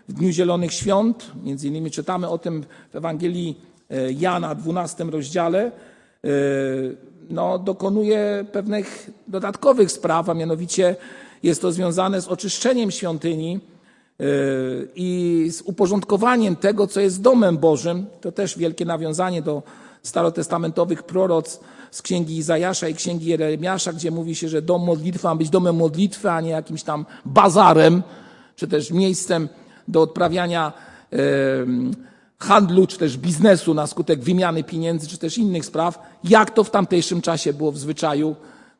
w 0.09 0.13
Dniu 0.13 0.31
Zielonych 0.31 0.73
Świąt, 0.73 1.31
między 1.43 1.67
innymi 1.67 1.91
czytamy 1.91 2.29
o 2.29 2.37
tym 2.37 2.63
w 2.91 2.95
Ewangelii 2.95 3.61
Jana, 4.17 4.55
12 4.55 5.03
rozdziale, 5.03 5.71
no, 7.29 7.59
dokonuje 7.59 8.45
pewnych 8.51 9.09
dodatkowych 9.27 9.91
spraw, 9.91 10.29
a 10.29 10.33
mianowicie 10.33 10.95
jest 11.43 11.61
to 11.61 11.71
związane 11.71 12.21
z 12.21 12.27
oczyszczeniem 12.27 12.91
świątyni, 12.91 13.59
i 14.95 15.47
z 15.51 15.61
uporządkowaniem 15.61 16.55
tego, 16.55 16.87
co 16.87 16.99
jest 16.99 17.21
domem 17.21 17.57
Bożym, 17.57 18.05
to 18.21 18.31
też 18.31 18.57
wielkie 18.57 18.85
nawiązanie 18.85 19.41
do 19.41 19.63
starotestamentowych 20.03 21.03
proroc 21.03 21.59
z 21.91 22.01
księgi 22.01 22.37
Izajasza 22.37 22.87
i 22.87 22.95
księgi 22.95 23.25
Jeremiasza, 23.25 23.93
gdzie 23.93 24.11
mówi 24.11 24.35
się, 24.35 24.49
że 24.49 24.61
dom 24.61 24.83
modlitwy 24.83 25.27
ma 25.27 25.35
być 25.35 25.49
domem 25.49 25.75
modlitwy, 25.75 26.31
a 26.31 26.41
nie 26.41 26.49
jakimś 26.49 26.83
tam 26.83 27.05
bazarem, 27.25 28.03
czy 28.55 28.67
też 28.67 28.91
miejscem 28.91 29.49
do 29.87 30.01
odprawiania 30.01 30.73
yy, 31.11 31.17
handlu, 32.39 32.87
czy 32.87 32.97
też 32.97 33.17
biznesu 33.17 33.73
na 33.73 33.87
skutek 33.87 34.23
wymiany 34.23 34.63
pieniędzy, 34.63 35.07
czy 35.07 35.17
też 35.17 35.37
innych 35.37 35.65
spraw, 35.65 35.99
jak 36.23 36.51
to 36.51 36.63
w 36.63 36.69
tamtejszym 36.69 37.21
czasie 37.21 37.53
było 37.53 37.71
w 37.71 37.77
zwyczaju, 37.77 38.35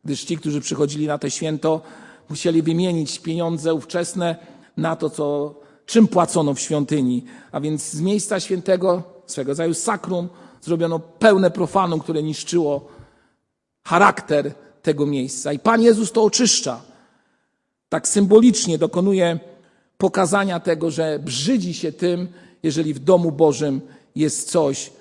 gdyż 0.05 0.23
ci, 0.23 0.37
którzy 0.37 0.61
przychodzili 0.61 1.07
na 1.07 1.17
to 1.17 1.29
święto, 1.29 1.81
musieli 2.29 2.61
wymienić 2.61 3.19
pieniądze 3.19 3.73
ówczesne 3.73 4.35
na 4.77 4.95
to, 4.95 5.09
co, 5.09 5.55
czym 5.85 6.07
płacono 6.07 6.53
w 6.53 6.59
świątyni. 6.59 7.25
A 7.51 7.59
więc 7.59 7.89
z 7.89 8.01
miejsca 8.01 8.39
świętego, 8.39 9.03
swego 9.25 9.51
rodzaju 9.51 9.73
sakrum, 9.73 10.29
zrobiono 10.61 10.99
pełne 10.99 11.51
profanum, 11.51 11.99
które 11.99 12.23
niszczyło 12.23 12.87
charakter 13.87 14.53
tego 14.81 15.05
miejsca. 15.05 15.53
I 15.53 15.59
Pan 15.59 15.81
Jezus 15.81 16.11
to 16.11 16.23
oczyszcza. 16.23 16.81
Tak 17.89 18.07
symbolicznie 18.07 18.77
dokonuje 18.77 19.39
pokazania 19.97 20.59
tego, 20.59 20.91
że 20.91 21.19
brzydzi 21.19 21.73
się 21.73 21.91
tym, 21.91 22.27
jeżeli 22.63 22.93
w 22.93 22.99
domu 22.99 23.31
Bożym 23.31 23.81
jest 24.15 24.51
coś, 24.51 24.91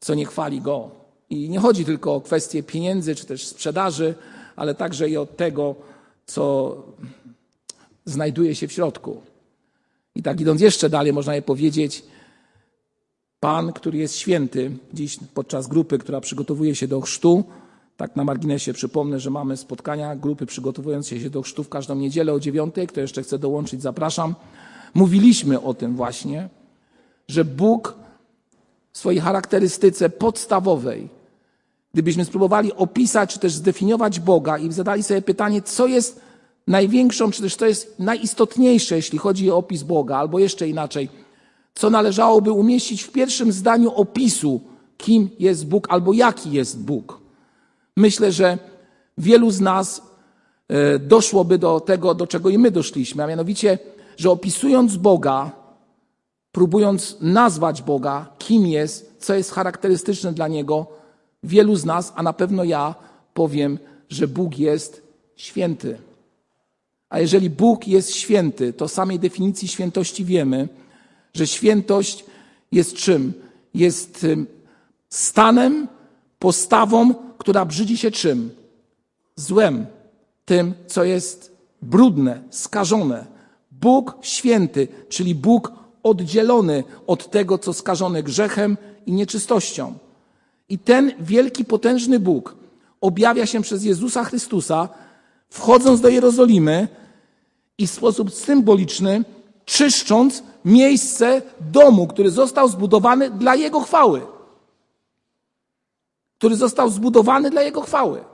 co 0.00 0.14
nie 0.14 0.26
chwali 0.26 0.60
Go. 0.60 0.90
I 1.30 1.48
nie 1.48 1.58
chodzi 1.58 1.84
tylko 1.84 2.14
o 2.14 2.20
kwestię 2.20 2.62
pieniędzy 2.62 3.14
czy 3.14 3.26
też 3.26 3.46
sprzedaży, 3.46 4.14
ale 4.56 4.74
także 4.74 5.08
i 5.08 5.16
o 5.16 5.26
tego, 5.26 5.74
co 6.26 6.76
znajduje 8.04 8.54
się 8.54 8.68
w 8.68 8.72
środku. 8.72 9.20
I 10.14 10.22
tak 10.22 10.40
idąc 10.40 10.60
jeszcze 10.60 10.90
dalej, 10.90 11.12
można 11.12 11.34
je 11.34 11.42
powiedzieć, 11.42 12.04
Pan, 13.40 13.72
który 13.72 13.98
jest 13.98 14.16
święty, 14.16 14.70
dziś 14.94 15.18
podczas 15.34 15.66
grupy, 15.66 15.98
która 15.98 16.20
przygotowuje 16.20 16.74
się 16.74 16.88
do 16.88 17.00
chrztu, 17.00 17.44
tak 17.96 18.16
na 18.16 18.24
marginesie 18.24 18.72
przypomnę, 18.72 19.20
że 19.20 19.30
mamy 19.30 19.56
spotkania 19.56 20.16
grupy 20.16 20.46
przygotowujące 20.46 21.20
się 21.20 21.30
do 21.30 21.42
chrztu 21.42 21.64
w 21.64 21.68
każdą 21.68 21.94
niedzielę 21.94 22.32
o 22.32 22.40
dziewiątej. 22.40 22.86
Kto 22.86 23.00
jeszcze 23.00 23.22
chce 23.22 23.38
dołączyć, 23.38 23.82
zapraszam. 23.82 24.34
Mówiliśmy 24.94 25.60
o 25.60 25.74
tym 25.74 25.96
właśnie, 25.96 26.48
że 27.28 27.44
Bóg 27.44 27.94
w 28.92 28.98
swojej 28.98 29.20
charakterystyce 29.20 30.10
podstawowej, 30.10 31.08
gdybyśmy 31.92 32.24
spróbowali 32.24 32.72
opisać 32.72 33.34
czy 33.34 33.38
też 33.38 33.52
zdefiniować 33.52 34.20
Boga 34.20 34.58
i 34.58 34.72
zadali 34.72 35.02
sobie 35.02 35.22
pytanie, 35.22 35.62
co 35.62 35.86
jest 35.86 36.20
największą, 36.66 37.30
czy 37.30 37.42
też 37.42 37.56
to 37.56 37.66
jest 37.66 37.98
najistotniejsze, 37.98 38.96
jeśli 38.96 39.18
chodzi 39.18 39.50
o 39.50 39.56
opis 39.56 39.82
Boga, 39.82 40.16
albo 40.16 40.38
jeszcze 40.38 40.68
inaczej, 40.68 41.08
co 41.74 41.90
należałoby 41.90 42.52
umieścić 42.52 43.02
w 43.02 43.12
pierwszym 43.12 43.52
zdaniu 43.52 43.94
opisu, 43.94 44.60
kim 44.96 45.30
jest 45.38 45.66
Bóg 45.66 45.86
albo 45.90 46.12
jaki 46.12 46.52
jest 46.52 46.84
Bóg. 46.84 47.20
Myślę, 47.96 48.32
że 48.32 48.58
wielu 49.18 49.50
z 49.50 49.60
nas 49.60 50.02
e, 50.68 50.98
doszłoby 50.98 51.58
do 51.58 51.80
tego, 51.80 52.14
do 52.14 52.26
czego 52.26 52.48
i 52.48 52.58
my 52.58 52.70
doszliśmy, 52.70 53.24
a 53.24 53.26
mianowicie, 53.26 53.78
że 54.16 54.30
opisując 54.30 54.96
Boga, 54.96 55.50
próbując 56.52 57.16
nazwać 57.20 57.82
Boga, 57.82 58.26
kim 58.38 58.66
jest, 58.66 59.16
co 59.18 59.34
jest 59.34 59.52
charakterystyczne 59.52 60.32
dla 60.32 60.48
Niego, 60.48 60.86
wielu 61.42 61.76
z 61.76 61.84
nas, 61.84 62.12
a 62.16 62.22
na 62.22 62.32
pewno 62.32 62.64
ja, 62.64 62.94
powiem, 63.34 63.78
że 64.08 64.28
Bóg 64.28 64.58
jest 64.58 65.02
święty. 65.36 65.98
A 67.12 67.20
jeżeli 67.20 67.50
Bóg 67.50 67.88
jest 67.88 68.14
święty, 68.14 68.72
to 68.72 68.88
samej 68.88 69.18
definicji 69.18 69.68
świętości 69.68 70.24
wiemy, 70.24 70.68
że 71.34 71.46
świętość 71.46 72.24
jest 72.72 72.94
czym? 72.94 73.32
Jest 73.74 74.26
stanem, 75.08 75.88
postawą, 76.38 77.14
która 77.38 77.64
brzydzi 77.64 77.96
się 77.96 78.10
czym? 78.10 78.50
Złem, 79.36 79.86
tym, 80.44 80.74
co 80.86 81.04
jest 81.04 81.52
brudne, 81.82 82.42
skażone. 82.50 83.26
Bóg 83.70 84.14
święty, 84.22 84.88
czyli 85.08 85.34
Bóg 85.34 85.72
oddzielony 86.02 86.84
od 87.06 87.30
tego, 87.30 87.58
co 87.58 87.72
skażone 87.72 88.22
grzechem 88.22 88.76
i 89.06 89.12
nieczystością. 89.12 89.94
I 90.68 90.78
ten 90.78 91.12
wielki, 91.20 91.64
potężny 91.64 92.20
Bóg 92.20 92.56
objawia 93.00 93.46
się 93.46 93.62
przez 93.62 93.84
Jezusa 93.84 94.24
Chrystusa, 94.24 94.88
wchodząc 95.50 96.00
do 96.00 96.08
Jerozolimy 96.08 97.01
i 97.78 97.86
w 97.86 97.90
sposób 97.90 98.34
symboliczny 98.34 99.24
czyszcząc 99.64 100.42
miejsce 100.64 101.42
domu, 101.60 102.06
który 102.06 102.30
został 102.30 102.68
zbudowany 102.68 103.30
dla 103.30 103.54
Jego 103.54 103.80
chwały. 103.80 104.20
Który 106.38 106.56
został 106.56 106.90
zbudowany 106.90 107.50
dla 107.50 107.62
Jego 107.62 107.80
chwały. 107.80 108.24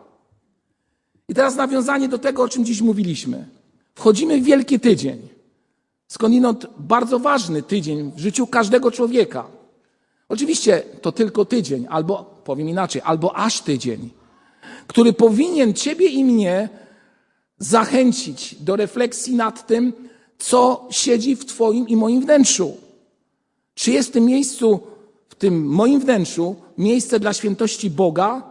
I 1.29 1.35
teraz 1.35 1.57
nawiązanie 1.57 2.09
do 2.09 2.19
tego, 2.19 2.43
o 2.43 2.49
czym 2.49 2.65
dziś 2.65 2.81
mówiliśmy. 2.81 3.49
Wchodzimy 3.95 4.41
w 4.41 4.45
Wielki 4.45 4.81
Tydzień. 4.81 5.29
Skądinąd 6.09 6.67
bardzo 6.79 7.19
ważny 7.19 7.63
tydzień 7.63 8.13
w 8.17 8.19
życiu 8.19 8.47
każdego 8.47 8.91
człowieka. 8.91 9.45
Oczywiście 10.29 10.83
to 11.03 11.13
tylko 11.13 11.45
tydzień, 11.45 11.87
albo 11.91 12.25
powiem 12.45 12.69
inaczej, 12.69 13.03
albo 13.05 13.37
aż 13.37 13.61
tydzień, 13.61 14.11
który 14.87 15.13
powinien 15.13 15.75
Ciebie 15.75 16.07
i 16.07 16.25
mnie 16.25 16.69
zachęcić 17.59 18.55
do 18.61 18.77
refleksji 18.77 19.35
nad 19.35 19.67
tym, 19.67 19.93
co 20.39 20.89
siedzi 20.91 21.37
w 21.37 21.45
Twoim 21.45 21.89
i 21.89 21.97
moim 21.97 22.21
wnętrzu. 22.21 22.77
Czy 23.75 23.91
jest 23.91 24.09
w 24.09 24.13
tym 24.13 24.25
miejscu, 24.25 24.81
w 25.29 25.35
tym 25.35 25.67
moim 25.67 26.01
wnętrzu, 26.01 26.57
miejsce 26.79 27.21
dla 27.21 27.33
świętości 27.33 27.91
Boga, 27.91 28.43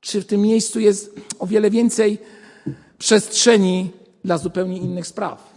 czy 0.00 0.20
w 0.20 0.26
tym 0.26 0.40
miejscu 0.40 0.80
jest 0.80 1.14
o 1.38 1.46
wiele 1.46 1.70
więcej 1.70 2.18
przestrzeni 2.98 3.90
dla 4.24 4.38
zupełnie 4.38 4.78
innych 4.78 5.06
spraw, 5.06 5.52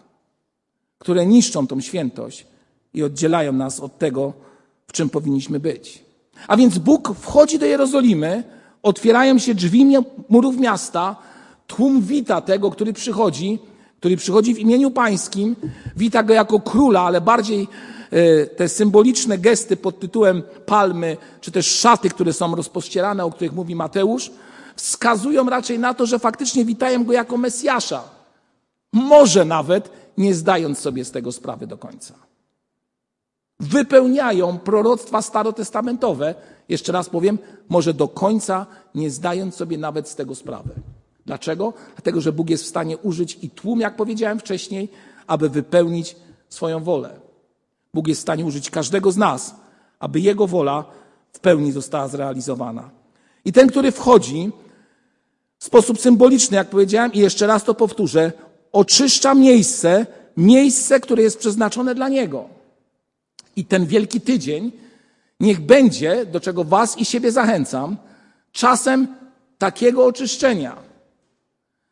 które 0.99 1.25
niszczą 1.25 1.67
tą 1.67 1.81
świętość 1.81 2.45
i 2.93 3.03
oddzielają 3.03 3.53
nas 3.53 3.79
od 3.79 3.97
tego, 3.97 4.33
w 4.87 4.91
czym 4.91 5.09
powinniśmy 5.09 5.59
być. 5.59 6.03
A 6.47 6.57
więc 6.57 6.77
Bóg 6.77 7.13
wchodzi 7.19 7.59
do 7.59 7.65
Jerozolimy, 7.65 8.43
otwierają 8.83 9.37
się 9.37 9.55
drzwi 9.55 9.85
murów 10.29 10.57
miasta, 10.57 11.15
tłum 11.75 12.01
wita 12.01 12.41
tego, 12.41 12.71
który 12.71 12.93
przychodzi, 12.93 13.59
który 13.99 14.17
przychodzi 14.17 14.55
w 14.55 14.59
imieniu 14.59 14.91
pańskim, 14.91 15.55
wita 15.95 16.23
go 16.23 16.33
jako 16.33 16.59
króla, 16.59 17.01
ale 17.01 17.21
bardziej 17.21 17.67
e, 18.11 18.45
te 18.45 18.69
symboliczne 18.69 19.37
gesty 19.37 19.77
pod 19.77 19.99
tytułem 19.99 20.43
palmy, 20.65 21.17
czy 21.41 21.51
też 21.51 21.65
szaty, 21.65 22.09
które 22.09 22.33
są 22.33 22.55
rozpościerane, 22.55 23.25
o 23.25 23.31
których 23.31 23.53
mówi 23.53 23.75
Mateusz, 23.75 24.31
wskazują 24.75 25.49
raczej 25.49 25.79
na 25.79 25.93
to, 25.93 26.05
że 26.05 26.19
faktycznie 26.19 26.65
witają 26.65 27.03
go 27.03 27.13
jako 27.13 27.37
Mesjasza. 27.37 28.03
Może 28.93 29.45
nawet 29.45 29.91
nie 30.17 30.35
zdając 30.35 30.79
sobie 30.79 31.05
z 31.05 31.11
tego 31.11 31.31
sprawy 31.31 31.67
do 31.67 31.77
końca. 31.77 32.13
Wypełniają 33.59 34.59
proroctwa 34.59 35.21
starotestamentowe, 35.21 36.35
jeszcze 36.69 36.91
raz 36.91 37.09
powiem, 37.09 37.39
może 37.69 37.93
do 37.93 38.07
końca 38.07 38.65
nie 38.95 39.09
zdając 39.09 39.55
sobie 39.55 39.77
nawet 39.77 40.09
z 40.09 40.15
tego 40.15 40.35
sprawy. 40.35 40.73
Dlaczego? 41.25 41.73
Dlatego, 41.95 42.21
że 42.21 42.31
Bóg 42.31 42.49
jest 42.49 42.63
w 42.63 42.67
stanie 42.67 42.97
użyć 42.97 43.37
i 43.41 43.49
tłum, 43.49 43.79
jak 43.79 43.95
powiedziałem 43.95 44.39
wcześniej, 44.39 44.89
aby 45.27 45.49
wypełnić 45.49 46.15
swoją 46.49 46.83
wolę. 46.83 47.19
Bóg 47.93 48.07
jest 48.07 48.21
w 48.21 48.21
stanie 48.21 48.45
użyć 48.45 48.69
każdego 48.69 49.11
z 49.11 49.17
nas, 49.17 49.55
aby 49.99 50.19
Jego 50.19 50.47
wola 50.47 50.85
w 51.33 51.39
pełni 51.39 51.71
została 51.71 52.07
zrealizowana. 52.07 52.89
I 53.45 53.53
ten, 53.53 53.69
który 53.69 53.91
wchodzi 53.91 54.51
w 55.57 55.65
sposób 55.65 55.99
symboliczny, 55.99 56.57
jak 56.57 56.69
powiedziałem, 56.69 57.13
i 57.13 57.19
jeszcze 57.19 57.47
raz 57.47 57.63
to 57.63 57.73
powtórzę, 57.73 58.31
oczyszcza 58.71 59.33
miejsce, 59.33 60.05
miejsce, 60.37 60.99
które 60.99 61.23
jest 61.23 61.39
przeznaczone 61.39 61.95
dla 61.95 62.09
Niego. 62.09 62.45
I 63.55 63.65
ten 63.65 63.85
wielki 63.85 64.21
tydzień 64.21 64.71
niech 65.39 65.59
będzie, 65.59 66.25
do 66.25 66.39
czego 66.39 66.63
Was 66.63 66.97
i 66.97 67.05
siebie 67.05 67.31
zachęcam, 67.31 67.97
czasem 68.51 69.07
takiego 69.57 70.05
oczyszczenia 70.05 70.90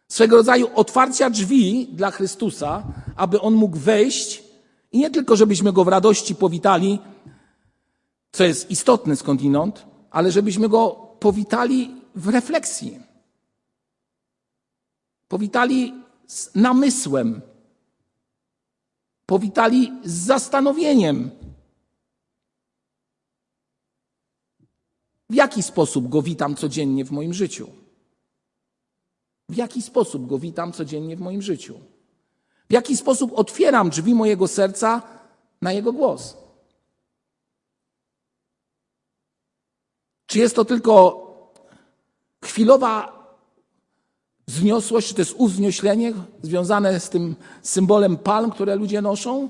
swego 0.10 0.36
rodzaju 0.36 0.68
otwarcia 0.76 1.30
drzwi 1.30 1.88
dla 1.92 2.12
Chrystusa, 2.12 2.84
aby 3.16 3.42
On 3.42 3.54
mógł 3.54 3.78
wejść 3.78 4.44
i 4.92 5.00
nie 5.00 5.10
tylko, 5.10 5.36
żebyśmy 5.36 5.74
Go 5.74 5.84
w 5.84 5.88
radości 5.88 6.36
powitali, 6.36 7.00
co 8.32 8.44
jest 8.44 8.72
istotne 8.72 9.16
skądinąd, 9.16 9.86
ale 10.12 10.32
żebyśmy 10.32 10.70
Go 10.70 10.90
powitali 11.20 11.96
w 12.16 12.28
refleksji. 12.28 13.00
Powitali 15.28 15.94
z 16.28 16.56
namysłem. 16.56 17.42
Powitali 19.26 19.92
z 20.04 20.12
zastanowieniem. 20.12 21.32
W 25.30 25.34
jaki 25.34 25.64
sposób 25.64 26.10
Go 26.10 26.22
witam 26.22 26.56
codziennie 26.56 27.06
w 27.06 27.12
moim 27.12 27.34
życiu? 27.34 27.79
W 29.50 29.56
jaki 29.56 29.82
sposób 29.82 30.28
go 30.28 30.40
witam 30.40 30.72
codziennie 30.72 31.16
w 31.16 31.22
moim 31.22 31.42
życiu? 31.42 31.80
W 32.70 32.74
jaki 32.74 32.98
sposób 32.98 33.32
otwieram 33.36 33.90
drzwi 33.90 34.16
mojego 34.16 34.48
serca 34.48 35.02
na 35.62 35.74
jego 35.74 35.94
głos? 35.94 36.38
Czy 40.26 40.40
jest 40.40 40.56
to 40.56 40.66
tylko 40.66 41.26
chwilowa 42.44 43.20
wzniosłość, 44.48 45.08
czy 45.08 45.14
to 45.14 45.22
jest 45.22 45.36
związane 46.42 47.00
z 47.00 47.10
tym 47.10 47.36
symbolem 47.62 48.18
palm, 48.18 48.52
które 48.52 48.76
ludzie 48.76 49.02
noszą? 49.02 49.50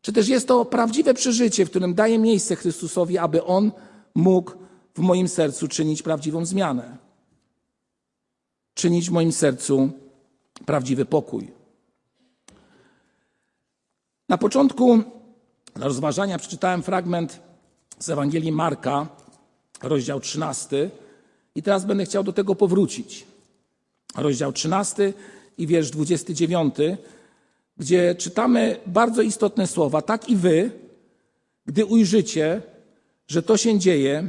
Czy 0.00 0.12
też 0.12 0.28
jest 0.28 0.48
to 0.48 0.64
prawdziwe 0.64 1.14
przeżycie, 1.14 1.66
w 1.66 1.70
którym 1.70 1.94
daję 1.94 2.18
miejsce 2.18 2.56
Chrystusowi, 2.56 3.18
aby 3.18 3.44
On 3.44 3.72
mógł 4.14 4.52
w 4.94 4.98
moim 4.98 5.28
sercu 5.28 5.68
czynić 5.68 6.02
prawdziwą 6.02 6.44
zmianę? 6.44 7.01
Czynić 8.74 9.08
w 9.08 9.12
moim 9.12 9.32
sercu 9.32 9.90
prawdziwy 10.66 11.04
pokój. 11.04 11.50
Na 14.28 14.38
początku 14.38 15.02
rozważania 15.74 16.38
przeczytałem 16.38 16.82
fragment 16.82 17.40
z 17.98 18.10
Ewangelii 18.10 18.52
Marka, 18.52 19.08
rozdział 19.82 20.20
13, 20.20 20.90
i 21.54 21.62
teraz 21.62 21.84
będę 21.84 22.04
chciał 22.04 22.24
do 22.24 22.32
tego 22.32 22.54
powrócić. 22.54 23.26
Rozdział 24.16 24.52
13 24.52 25.12
i 25.58 25.66
wiersz 25.66 25.90
29, 25.90 26.74
gdzie 27.76 28.14
czytamy 28.14 28.76
bardzo 28.86 29.22
istotne 29.22 29.66
słowa. 29.66 30.02
Tak 30.02 30.28
i 30.28 30.36
wy, 30.36 30.70
gdy 31.66 31.84
ujrzycie, 31.84 32.62
że 33.28 33.42
to 33.42 33.56
się 33.56 33.78
dzieje, 33.78 34.28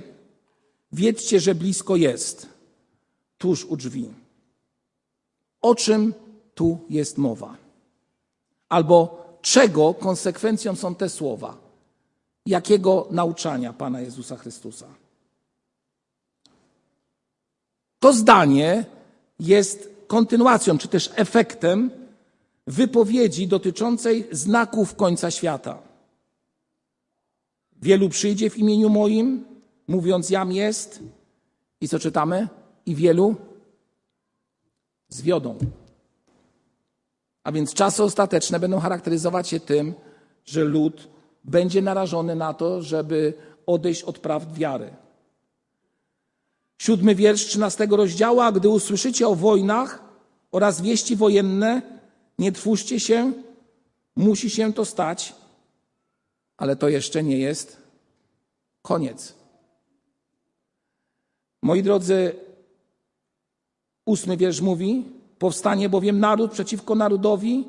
wiedzcie, 0.91 1.39
że 1.39 1.55
blisko 1.55 1.95
jest, 1.95 2.49
tuż 3.37 3.65
u 3.65 3.77
drzwi. 3.77 4.22
O 5.63 5.75
czym 5.75 6.13
tu 6.55 6.77
jest 6.89 7.17
mowa? 7.17 7.57
Albo 8.69 9.25
czego 9.41 9.93
konsekwencją 9.93 10.75
są 10.75 10.95
te 10.95 11.09
słowa? 11.09 11.57
Jakiego 12.45 13.07
nauczania 13.11 13.73
Pana 13.73 14.01
Jezusa 14.01 14.35
Chrystusa? 14.37 14.85
To 17.99 18.13
zdanie 18.13 18.85
jest 19.39 19.89
kontynuacją, 20.07 20.77
czy 20.77 20.87
też 20.87 21.11
efektem 21.15 21.91
wypowiedzi 22.67 23.47
dotyczącej 23.47 24.27
znaków 24.31 24.95
końca 24.95 25.31
świata. 25.31 25.77
Wielu 27.81 28.09
przyjdzie 28.09 28.49
w 28.49 28.57
imieniu 28.57 28.89
moim, 28.89 29.45
mówiąc 29.87 30.29
jam 30.29 30.51
jest. 30.51 30.99
I 31.81 31.87
co 31.87 31.99
czytamy? 31.99 32.47
I 32.85 32.95
wielu 32.95 33.35
zwiodą. 35.13 35.57
A 37.43 37.51
więc 37.51 37.73
czasy 37.73 38.03
ostateczne 38.03 38.59
będą 38.59 38.79
charakteryzować 38.79 39.47
się 39.47 39.59
tym, 39.59 39.93
że 40.45 40.63
lud 40.63 41.07
będzie 41.43 41.81
narażony 41.81 42.35
na 42.35 42.53
to, 42.53 42.81
żeby 42.81 43.33
odejść 43.65 44.03
od 44.03 44.19
prawd 44.19 44.53
wiary. 44.53 44.93
Siódmy 46.77 47.15
wiersz 47.15 47.45
trzynastego 47.45 47.97
rozdziału, 47.97 48.39
a 48.39 48.51
gdy 48.51 48.69
usłyszycie 48.69 49.27
o 49.27 49.35
wojnach 49.35 50.03
oraz 50.51 50.81
wieści 50.81 51.15
wojenne, 51.15 51.81
nie 52.39 52.51
trwóżcie 52.51 52.99
się, 52.99 53.33
musi 54.15 54.49
się 54.49 54.73
to 54.73 54.85
stać, 54.85 55.35
ale 56.57 56.75
to 56.75 56.89
jeszcze 56.89 57.23
nie 57.23 57.37
jest 57.37 57.77
koniec. 58.81 59.35
Moi 61.61 61.83
drodzy, 61.83 62.35
Ósmy 64.05 64.37
wiersz 64.37 64.61
mówi, 64.61 65.05
powstanie 65.39 65.89
bowiem 65.89 66.19
naród 66.19 66.51
przeciwko 66.51 66.95
narodowi 66.95 67.65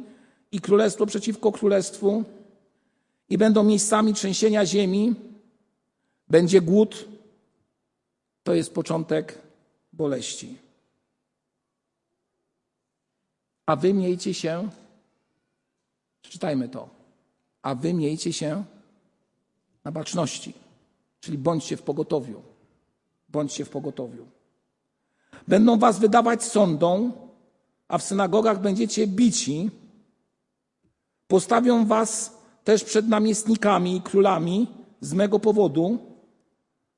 i 0.52 0.60
królestwo 0.60 1.06
przeciwko 1.06 1.52
królestwu 1.52 2.24
i 3.28 3.38
będą 3.38 3.64
miejscami 3.64 4.14
trzęsienia 4.14 4.66
ziemi, 4.66 5.14
będzie 6.28 6.60
głód, 6.60 7.08
to 8.42 8.54
jest 8.54 8.74
początek 8.74 9.38
boleści. 9.92 10.58
A 13.66 13.76
wy 13.76 13.94
miejcie 13.94 14.34
się, 14.34 14.68
przeczytajmy 16.22 16.68
to, 16.68 16.88
a 17.62 17.74
wy 17.74 17.94
miejcie 17.94 18.32
się 18.32 18.64
na 19.84 19.92
baczności, 19.92 20.54
czyli 21.20 21.38
bądźcie 21.38 21.76
w 21.76 21.82
pogotowiu. 21.82 22.42
Bądźcie 23.28 23.64
w 23.64 23.70
pogotowiu. 23.70 24.26
Będą 25.48 25.78
was 25.78 25.98
wydawać 25.98 26.44
sądom, 26.44 27.12
a 27.88 27.98
w 27.98 28.02
synagogach 28.02 28.60
będziecie 28.60 29.06
bici. 29.06 29.70
Postawią 31.26 31.86
was 31.86 32.38
też 32.64 32.84
przed 32.84 33.08
namiestnikami 33.08 33.96
i 33.96 34.02
królami 34.02 34.68
z 35.00 35.12
mego 35.12 35.38
powodu, 35.38 35.98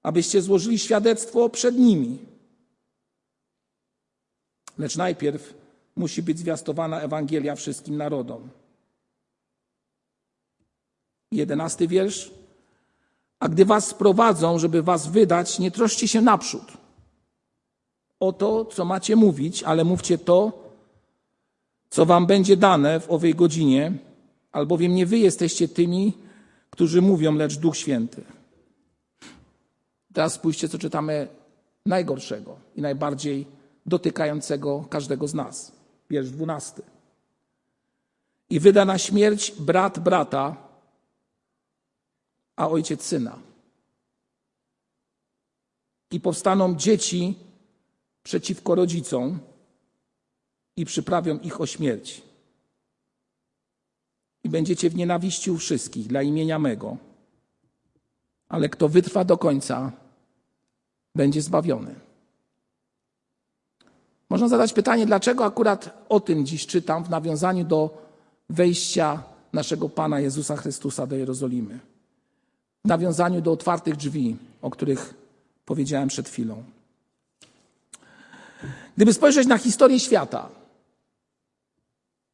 abyście 0.02 0.42
złożyli 0.42 0.78
świadectwo 0.78 1.48
przed 1.48 1.78
nimi. 1.78 2.18
Lecz 4.78 4.96
najpierw 4.96 5.54
musi 5.96 6.22
być 6.22 6.38
zwiastowana 6.38 7.00
Ewangelia 7.00 7.54
wszystkim 7.54 7.96
narodom. 7.96 8.48
Jedenasty 11.32 11.88
wiersz. 11.88 12.30
A 13.40 13.48
gdy 13.48 13.64
was 13.64 13.86
sprowadzą, 13.86 14.58
żeby 14.58 14.82
was 14.82 15.06
wydać, 15.06 15.58
nie 15.58 15.70
troszcie 15.70 16.08
się 16.08 16.20
naprzód 16.20 16.85
o 18.20 18.32
to, 18.32 18.64
co 18.64 18.84
macie 18.84 19.16
mówić, 19.16 19.62
ale 19.62 19.84
mówcie 19.84 20.18
to, 20.18 20.66
co 21.90 22.06
wam 22.06 22.26
będzie 22.26 22.56
dane 22.56 23.00
w 23.00 23.10
owej 23.10 23.34
godzinie, 23.34 23.92
albowiem 24.52 24.94
nie 24.94 25.06
wy 25.06 25.18
jesteście 25.18 25.68
tymi, 25.68 26.12
którzy 26.70 27.02
mówią, 27.02 27.34
lecz 27.34 27.56
Duch 27.58 27.76
Święty. 27.76 28.24
Teraz 30.12 30.32
spójrzcie, 30.32 30.68
co 30.68 30.78
czytamy 30.78 31.28
najgorszego 31.86 32.56
i 32.76 32.80
najbardziej 32.80 33.46
dotykającego 33.86 34.84
każdego 34.90 35.28
z 35.28 35.34
nas. 35.34 35.72
Wiersz 36.10 36.30
dwunasty. 36.30 36.82
I 38.50 38.60
wyda 38.60 38.84
na 38.84 38.98
śmierć 38.98 39.52
brat 39.58 39.98
brata, 39.98 40.56
a 42.56 42.68
ojciec 42.68 43.02
syna. 43.02 43.38
I 46.10 46.20
powstaną 46.20 46.74
dzieci 46.74 47.34
przeciwko 48.26 48.74
rodzicom 48.74 49.38
i 50.76 50.84
przyprawią 50.84 51.38
ich 51.38 51.60
o 51.60 51.66
śmierć. 51.66 52.22
I 54.44 54.48
będziecie 54.48 54.90
w 54.90 54.96
nienawiści 54.96 55.50
u 55.50 55.58
wszystkich 55.58 56.06
dla 56.06 56.22
imienia 56.22 56.58
mego. 56.58 56.96
Ale 58.48 58.68
kto 58.68 58.88
wytrwa 58.88 59.24
do 59.24 59.38
końca, 59.38 59.92
będzie 61.14 61.42
zbawiony. 61.42 61.94
Można 64.30 64.48
zadać 64.48 64.72
pytanie, 64.72 65.06
dlaczego 65.06 65.44
akurat 65.44 66.06
o 66.08 66.20
tym 66.20 66.46
dziś 66.46 66.66
czytam 66.66 67.04
w 67.04 67.10
nawiązaniu 67.10 67.64
do 67.64 68.02
wejścia 68.50 69.22
naszego 69.52 69.88
Pana 69.88 70.20
Jezusa 70.20 70.56
Chrystusa 70.56 71.06
do 71.06 71.16
Jerozolimy. 71.16 71.78
W 72.84 72.88
nawiązaniu 72.88 73.40
do 73.40 73.52
otwartych 73.52 73.96
drzwi, 73.96 74.36
o 74.62 74.70
których 74.70 75.14
powiedziałem 75.64 76.08
przed 76.08 76.28
chwilą. 76.28 76.75
Gdyby 78.96 79.12
spojrzeć 79.12 79.46
na 79.48 79.58
historię 79.58 80.00
świata, 80.00 80.48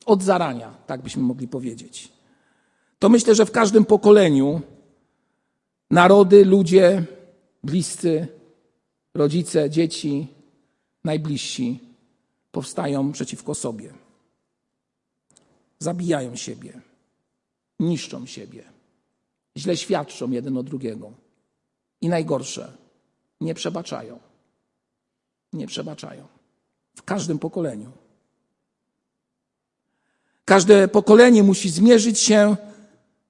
od 0.07 0.23
zarania, 0.23 0.75
tak 0.87 1.03
byśmy 1.03 1.23
mogli 1.23 1.49
powiedzieć, 1.49 2.13
to 2.99 3.09
myślę, 3.09 3.35
że 3.35 3.47
w 3.47 3.51
każdym 3.51 3.85
pokoleniu 3.85 4.61
narody, 5.91 6.45
ludzie, 6.45 7.05
bliscy, 7.65 8.27
rodzice, 9.15 9.71
dzieci, 9.71 10.29
najbliżsi 11.05 11.81
powstają 12.53 13.13
przeciwko 13.13 13.55
sobie. 13.55 13.93
Zabijają 15.79 16.37
siebie, 16.37 16.81
niszczą 17.81 18.27
siebie, 18.27 18.65
źle 19.57 19.77
świadczą 19.77 20.31
jeden 20.31 20.57
o 20.57 20.63
drugiego. 20.63 21.13
I 22.01 22.09
najgorsze, 22.09 22.73
nie 23.41 23.55
przebaczają. 23.55 24.32
Nie 25.53 25.67
przebaczają. 25.67 26.27
W 26.97 27.03
każdym 27.03 27.39
pokoleniu. 27.39 27.93
Każde 30.45 30.89
pokolenie 30.89 31.43
musi 31.43 31.71
zmierzyć 31.71 32.19
się, 32.19 32.57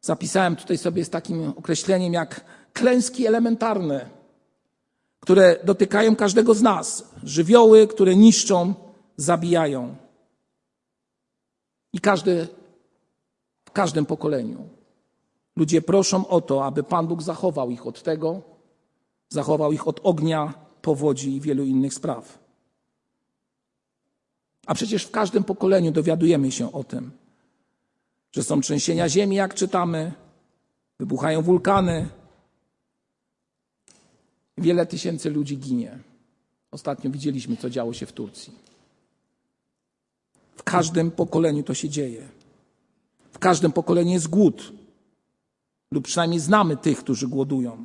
zapisałem 0.00 0.56
tutaj 0.56 0.78
sobie 0.78 1.04
z 1.04 1.10
takim 1.10 1.48
określeniem 1.48 2.12
jak 2.12 2.44
klęski 2.72 3.26
elementarne, 3.26 4.10
które 5.20 5.56
dotykają 5.64 6.16
każdego 6.16 6.54
z 6.54 6.62
nas. 6.62 7.08
Żywioły, 7.24 7.86
które 7.86 8.16
niszczą, 8.16 8.74
zabijają. 9.16 9.96
I 11.92 12.00
każdy, 12.00 12.48
w 13.64 13.70
każdym 13.70 14.06
pokoleniu 14.06 14.68
ludzie 15.56 15.82
proszą 15.82 16.26
o 16.26 16.40
to, 16.40 16.64
aby 16.64 16.82
Pan 16.82 17.06
Bóg 17.06 17.22
zachował 17.22 17.70
ich 17.70 17.86
od 17.86 18.02
tego, 18.02 18.42
zachował 19.28 19.72
ich 19.72 19.88
od 19.88 20.00
ognia, 20.02 20.54
powodzi 20.82 21.36
i 21.36 21.40
wielu 21.40 21.64
innych 21.64 21.94
spraw. 21.94 22.38
A 24.66 24.74
przecież 24.74 25.04
w 25.04 25.10
każdym 25.10 25.44
pokoleniu 25.44 25.92
dowiadujemy 25.92 26.52
się 26.52 26.72
o 26.72 26.84
tym, 26.84 27.10
że 28.32 28.42
są 28.42 28.60
trzęsienia 28.60 29.08
ziemi, 29.08 29.36
jak 29.36 29.54
czytamy, 29.54 30.12
wybuchają 30.98 31.42
wulkany. 31.42 32.08
Wiele 34.58 34.86
tysięcy 34.86 35.30
ludzi 35.30 35.58
ginie. 35.58 35.98
Ostatnio 36.70 37.10
widzieliśmy, 37.10 37.56
co 37.56 37.70
działo 37.70 37.92
się 37.92 38.06
w 38.06 38.12
Turcji. 38.12 38.52
W 40.56 40.62
każdym 40.62 41.10
pokoleniu 41.10 41.62
to 41.62 41.74
się 41.74 41.88
dzieje. 41.88 42.28
W 43.32 43.38
każdym 43.38 43.72
pokoleniu 43.72 44.10
jest 44.12 44.28
głód, 44.28 44.72
lub 45.90 46.04
przynajmniej 46.04 46.40
znamy 46.40 46.76
tych, 46.76 46.98
którzy 46.98 47.28
głodują. 47.28 47.84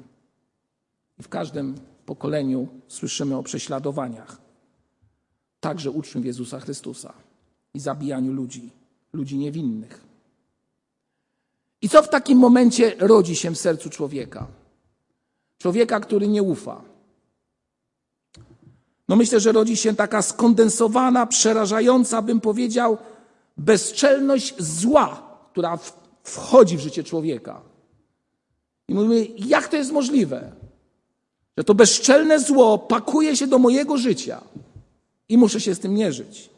I 1.20 1.24
w 1.24 1.30
każdym 1.30 1.76
pokoleniu 2.08 2.67
słyszymy 2.88 3.38
o 3.38 3.43
prześladowaniach 3.43 4.41
także 5.60 5.91
uczniów 5.91 6.26
Jezusa 6.26 6.60
Chrystusa 6.60 7.13
i 7.74 7.80
zabijaniu 7.80 8.34
ludzi, 8.34 8.72
ludzi 9.13 9.38
niewinnych. 9.38 10.04
I 11.82 11.89
co 11.89 12.04
w 12.04 12.10
takim 12.10 12.38
momencie 12.38 12.96
rodzi 13.00 13.36
się 13.36 13.52
w 13.52 13.58
sercu 13.58 13.89
człowieka? 13.89 14.48
Człowieka, 15.58 16.00
który 16.00 16.28
nie 16.28 16.43
ufa. 16.43 16.82
No 19.08 19.15
myślę, 19.15 19.39
że 19.39 19.52
rodzi 19.52 19.78
się 19.78 19.96
taka 19.96 20.22
skondensowana, 20.22 21.26
przerażająca, 21.26 22.22
bym 22.22 22.41
powiedział, 22.41 22.98
bezczelność 23.58 24.56
zła, 24.63 25.38
która 25.52 25.80
wchodzi 26.24 26.78
w 26.78 26.80
życie 26.80 27.04
człowieka. 27.04 27.62
I 28.88 28.93
mówimy, 28.93 29.28
jak 29.38 29.67
to 29.67 29.78
jest 29.78 29.91
możliwe, 29.91 30.52
że 31.58 31.63
to 31.63 31.76
bezczelne 31.76 32.39
zło 32.39 32.78
pakuje 32.78 33.38
się 33.38 33.48
do 33.48 33.60
mojego 33.60 33.98
życia 33.98 34.41
i 35.30 35.38
muszę 35.38 35.62
się 35.62 35.76
z 35.76 35.80
tym 35.80 35.93
mierzyć. 35.93 36.50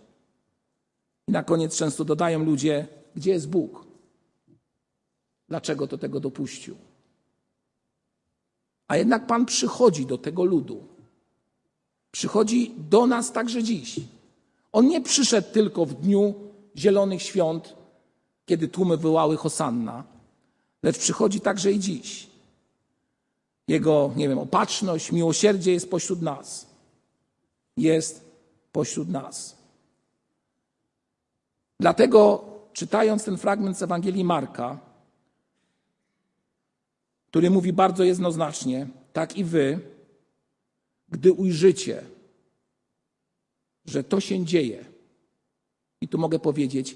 I 1.28 1.32
na 1.32 1.44
koniec 1.44 1.76
często 1.78 2.06
dodają 2.06 2.44
ludzie, 2.44 2.88
gdzie 3.16 3.32
jest 3.32 3.50
Bóg? 3.50 3.86
Dlaczego 5.50 5.88
to 5.88 5.98
tego 5.98 6.20
dopuścił? 6.20 6.76
A 8.88 8.98
jednak 8.98 9.28
Pan 9.28 9.46
przychodzi 9.46 10.06
do 10.06 10.18
tego 10.18 10.46
ludu. 10.46 10.84
Przychodzi 12.12 12.74
do 12.78 13.08
nas 13.08 13.32
także 13.32 13.64
dziś. 13.64 14.00
On 14.72 14.88
nie 14.88 15.02
przyszedł 15.02 15.54
tylko 15.54 15.86
w 15.86 15.94
dniu 15.94 16.34
Zielonych 16.78 17.22
Świąt, 17.22 17.76
kiedy 18.46 18.68
tłumy 18.68 18.98
wołały 18.98 19.38
Hosanna, 19.38 20.04
lecz 20.84 20.98
przychodzi 20.98 21.42
także 21.42 21.72
i 21.72 21.80
dziś. 21.80 22.29
Jego, 23.70 24.12
nie 24.16 24.30
wiem, 24.30 24.40
opatrzność, 24.40 25.12
miłosierdzie 25.12 25.72
jest 25.72 25.90
pośród 25.90 26.22
nas. 26.22 26.68
Jest 27.78 28.26
pośród 28.72 29.10
nas. 29.10 29.58
Dlatego, 31.80 32.46
czytając 32.74 33.24
ten 33.24 33.38
fragment 33.38 33.78
z 33.78 33.82
Ewangelii 33.82 34.24
Marka, 34.24 34.80
który 37.28 37.50
mówi 37.50 37.74
bardzo 37.74 38.04
jednoznacznie, 38.04 38.88
tak 39.14 39.38
i 39.38 39.44
wy, 39.44 39.80
gdy 41.10 41.34
ujrzycie, 41.34 42.04
że 43.86 44.04
to 44.04 44.20
się 44.20 44.46
dzieje, 44.46 44.86
i 46.02 46.08
tu 46.08 46.18
mogę 46.18 46.40
powiedzieć, 46.40 46.96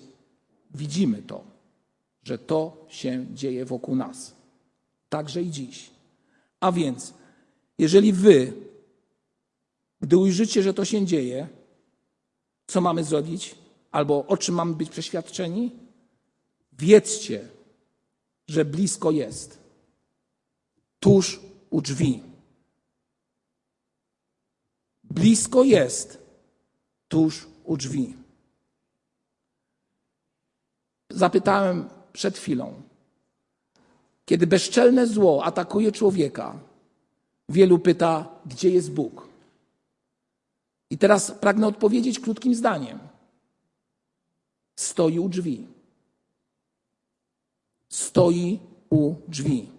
widzimy 0.76 1.22
to, 1.22 1.44
że 2.24 2.38
to 2.38 2.86
się 2.90 3.26
dzieje 3.34 3.66
wokół 3.66 3.96
nas, 3.96 4.36
także 5.10 5.42
i 5.42 5.52
dziś. 5.52 5.93
A 6.64 6.72
więc, 6.72 7.14
jeżeli 7.78 8.14
wy, 8.14 8.54
gdy 10.02 10.18
ujrzycie, 10.18 10.64
że 10.64 10.74
to 10.74 10.86
się 10.86 11.06
dzieje, 11.06 11.48
co 12.68 12.82
mamy 12.82 13.04
zrobić? 13.04 13.56
Albo 13.92 14.26
o 14.26 14.38
czym 14.38 14.56
mamy 14.56 14.74
być 14.76 14.90
przeświadczeni? 14.90 15.72
Wiedzcie, 16.74 17.48
że 18.48 18.66
blisko 18.66 19.12
jest, 19.12 19.60
tuż 21.00 21.40
u 21.70 21.82
drzwi. 21.82 22.24
Blisko 25.04 25.64
jest, 25.64 26.18
tuż 27.08 27.48
u 27.64 27.78
drzwi. 27.78 28.16
Zapytałem 31.10 31.90
przed 32.14 32.38
chwilą, 32.38 32.82
kiedy 34.26 34.48
bezczelne 34.48 35.08
zło 35.08 35.44
atakuje 35.44 35.92
człowieka, 35.92 36.60
wielu 37.50 37.80
pyta, 37.80 38.40
gdzie 38.46 38.70
jest 38.70 38.92
Bóg. 38.92 39.28
I 40.90 40.98
teraz 40.98 41.32
pragnę 41.32 41.68
odpowiedzieć 41.68 42.20
krótkim 42.20 42.56
zdaniem. 42.56 43.00
Stoi 44.76 45.20
u 45.20 45.30
drzwi. 45.30 45.68
Stoi 47.90 48.60
u 48.90 49.16
drzwi. 49.28 49.70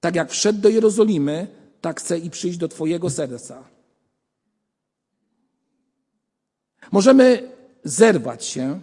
Tak 0.00 0.14
jak 0.14 0.30
wszedł 0.30 0.60
do 0.60 0.68
Jerozolimy, 0.68 1.46
tak 1.80 2.00
chce 2.00 2.18
i 2.18 2.30
przyjść 2.30 2.58
do 2.58 2.68
Twojego 2.68 3.10
serca. 3.10 3.64
Możemy 6.92 7.52
zerwać 7.84 8.44
się 8.44 8.80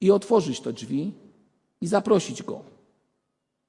i 0.00 0.10
otworzyć 0.10 0.60
te 0.60 0.72
drzwi 0.72 1.12
i 1.80 1.86
zaprosić 1.86 2.42
go. 2.42 2.67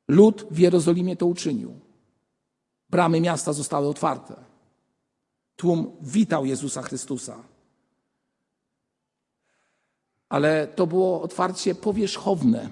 Lud 0.09 0.45
w 0.51 0.59
Jerozolimie 0.59 1.15
to 1.15 1.25
uczynił. 1.25 1.79
Bramy 2.89 3.21
miasta 3.21 3.53
zostały 3.53 3.87
otwarte. 3.87 4.35
Tłum 5.55 5.91
witał 6.01 6.45
Jezusa 6.45 6.81
Chrystusa. 6.81 7.43
Ale 10.29 10.67
to 10.67 10.87
było 10.87 11.21
otwarcie 11.21 11.75
powierzchowne. 11.75 12.69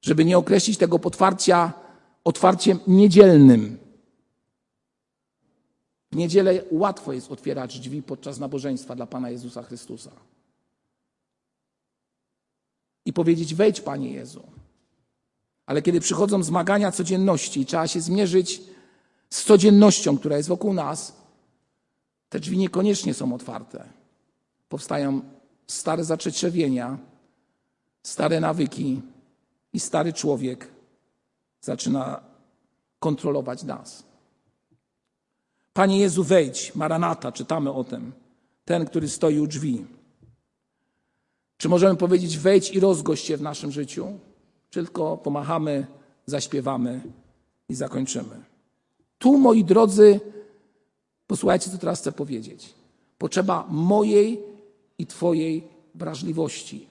Żeby 0.00 0.24
nie 0.24 0.38
określić 0.38 0.78
tego 0.78 0.98
potwarcia 0.98 1.72
otwarciem 2.24 2.78
niedzielnym. 2.86 3.78
W 6.12 6.16
niedzielę 6.16 6.64
łatwo 6.70 7.12
jest 7.12 7.30
otwierać 7.32 7.80
drzwi 7.80 8.02
podczas 8.02 8.38
nabożeństwa 8.38 8.96
dla 8.96 9.06
Pana 9.06 9.30
Jezusa 9.30 9.62
Chrystusa. 9.62 10.10
I 13.04 13.12
powiedzieć: 13.12 13.54
Wejdź, 13.54 13.80
Panie 13.80 14.12
Jezu. 14.12 14.61
Ale 15.66 15.82
kiedy 15.82 16.00
przychodzą 16.00 16.42
zmagania 16.42 16.92
codzienności 16.92 17.60
i 17.60 17.66
trzeba 17.66 17.88
się 17.88 18.00
zmierzyć 18.00 18.62
z 19.30 19.44
codziennością, 19.44 20.18
która 20.18 20.36
jest 20.36 20.48
wokół 20.48 20.72
nas, 20.72 21.16
te 22.28 22.40
drzwi 22.40 22.58
niekoniecznie 22.58 23.14
są 23.14 23.34
otwarte. 23.34 23.88
Powstają 24.68 25.20
stare 25.66 26.04
zaczetrzewienia, 26.04 26.98
stare 28.02 28.40
nawyki 28.40 29.02
i 29.72 29.80
stary 29.80 30.12
człowiek 30.12 30.68
zaczyna 31.60 32.20
kontrolować 32.98 33.62
nas. 33.62 34.04
Panie 35.72 35.98
Jezu, 35.98 36.24
wejdź, 36.24 36.74
Maranata, 36.74 37.32
czytamy 37.32 37.72
o 37.72 37.84
tym, 37.84 38.12
ten, 38.64 38.86
który 38.86 39.08
stoi 39.08 39.38
u 39.38 39.46
drzwi. 39.46 39.86
Czy 41.56 41.68
możemy 41.68 41.96
powiedzieć, 41.96 42.38
wejdź 42.38 42.70
i 42.70 42.80
rozgość 42.80 43.24
się 43.24 43.36
w 43.36 43.42
naszym 43.42 43.72
życiu? 43.72 44.18
Tylko 44.72 45.16
pomachamy, 45.16 45.86
zaśpiewamy 46.26 47.00
i 47.68 47.74
zakończymy? 47.74 48.42
Tu, 49.18 49.38
moi 49.38 49.64
drodzy, 49.64 50.20
posłuchajcie, 51.26 51.70
co 51.70 51.78
teraz 51.78 52.00
chcę 52.00 52.12
powiedzieć. 52.12 52.74
Potrzeba 53.18 53.66
mojej 53.68 54.40
i 54.98 55.06
Twojej 55.06 55.68
wrażliwości. 55.94 56.88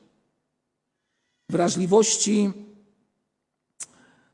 Wrażliwości 1.49 2.51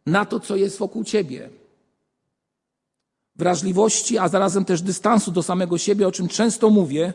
na 0.05 0.25
to, 0.25 0.39
co 0.39 0.55
jest 0.55 0.77
wokół 0.77 1.03
Ciebie 1.03 1.49
wrażliwości, 3.37 4.17
a 4.17 4.27
zarazem 4.27 4.65
też 4.65 4.81
dystansu 4.81 5.31
do 5.31 5.43
samego 5.43 5.77
siebie, 5.77 6.07
o 6.07 6.11
czym 6.11 6.27
często 6.27 6.69
mówię. 6.69 7.13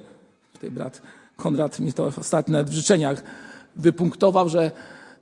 Tutaj 0.52 0.70
brat 0.70 1.02
Konrad 1.36 1.80
mi 1.80 1.92
to 1.92 2.12
ostatnio 2.18 2.64
w 2.64 2.72
życzeniach 2.72 3.22
wypunktował, 3.76 4.48
że 4.48 4.70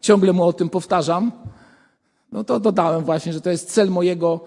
ciągle 0.01 0.33
mu 0.33 0.45
o 0.45 0.53
tym 0.53 0.71
powtarzam. 0.71 1.33
No 2.33 2.45
to 2.45 2.61
dodałem 2.61 3.05
właśnie, 3.05 3.33
że 3.33 3.41
to 3.41 3.51
jest 3.51 3.71
cel 3.71 3.91
mojego 3.91 4.41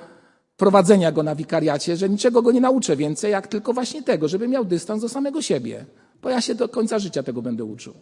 prowadzenia 0.58 1.12
go 1.12 1.24
na 1.24 1.36
wikariacie, 1.36 1.98
że 1.98 2.10
niczego 2.10 2.42
go 2.42 2.52
nie 2.52 2.62
nauczę 2.62 2.96
więcej, 2.96 3.32
jak 3.32 3.48
tylko 3.48 3.74
właśnie 3.74 4.04
tego, 4.04 4.28
żeby 4.28 4.48
miał 4.48 4.66
dystans 4.66 5.02
do 5.02 5.10
samego 5.10 5.42
siebie. 5.42 5.86
Bo 6.22 6.30
ja 6.30 6.42
się 6.42 6.56
do 6.56 6.70
końca 6.70 7.00
życia 7.00 7.24
tego 7.24 7.42
będę 7.42 7.64
uczył. 7.64 7.94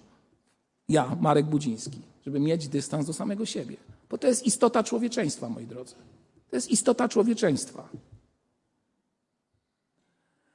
Ja, 0.89 1.17
Marek 1.21 1.45
Budziński, 1.45 2.01
żeby 2.25 2.39
mieć 2.39 2.67
dystans 2.67 3.05
do 3.05 3.13
samego 3.13 3.45
siebie. 3.45 3.75
Bo 4.09 4.17
to 4.17 4.27
jest 4.27 4.45
istota 4.45 4.83
człowieczeństwa, 4.83 5.49
moi 5.49 5.65
drodzy. 5.65 5.95
To 6.49 6.55
jest 6.55 6.71
istota 6.71 7.09
człowieczeństwa. 7.09 7.89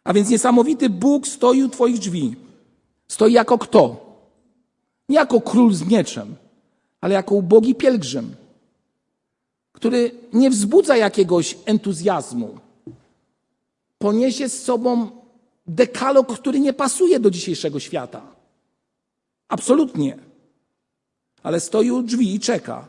A 0.04 0.12
więc 0.12 0.28
niesamowity 0.28 0.90
Bóg 0.90 1.28
stoi 1.28 1.62
u 1.62 1.68
Twoich 1.68 1.98
drzwi. 1.98 2.37
Stoi 3.09 3.32
jako 3.32 3.59
kto? 3.59 4.06
Nie 5.09 5.16
jako 5.16 5.40
król 5.40 5.74
z 5.74 5.82
mieczem, 5.82 6.37
ale 7.00 7.14
jako 7.14 7.35
ubogi 7.35 7.74
pielgrzym, 7.74 8.37
który 9.72 10.11
nie 10.32 10.50
wzbudza 10.50 10.96
jakiegoś 10.96 11.59
entuzjazmu. 11.64 12.59
Poniesie 13.98 14.48
z 14.48 14.62
sobą 14.62 15.11
dekalog, 15.66 16.38
który 16.38 16.61
nie 16.61 16.72
pasuje 16.72 17.20
do 17.20 17.30
dzisiejszego 17.30 17.80
świata. 17.80 18.22
Absolutnie. 19.48 20.18
Ale 21.42 21.61
stoi 21.61 21.90
u 21.90 22.02
drzwi 22.02 22.35
i 22.35 22.40
czeka. 22.40 22.88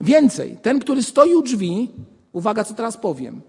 Więcej, 0.00 0.58
ten, 0.62 0.80
który 0.80 1.02
stoi 1.02 1.34
u 1.34 1.42
drzwi, 1.42 1.90
uwaga, 2.32 2.64
co 2.64 2.74
teraz 2.74 2.96
powiem, 2.96 3.42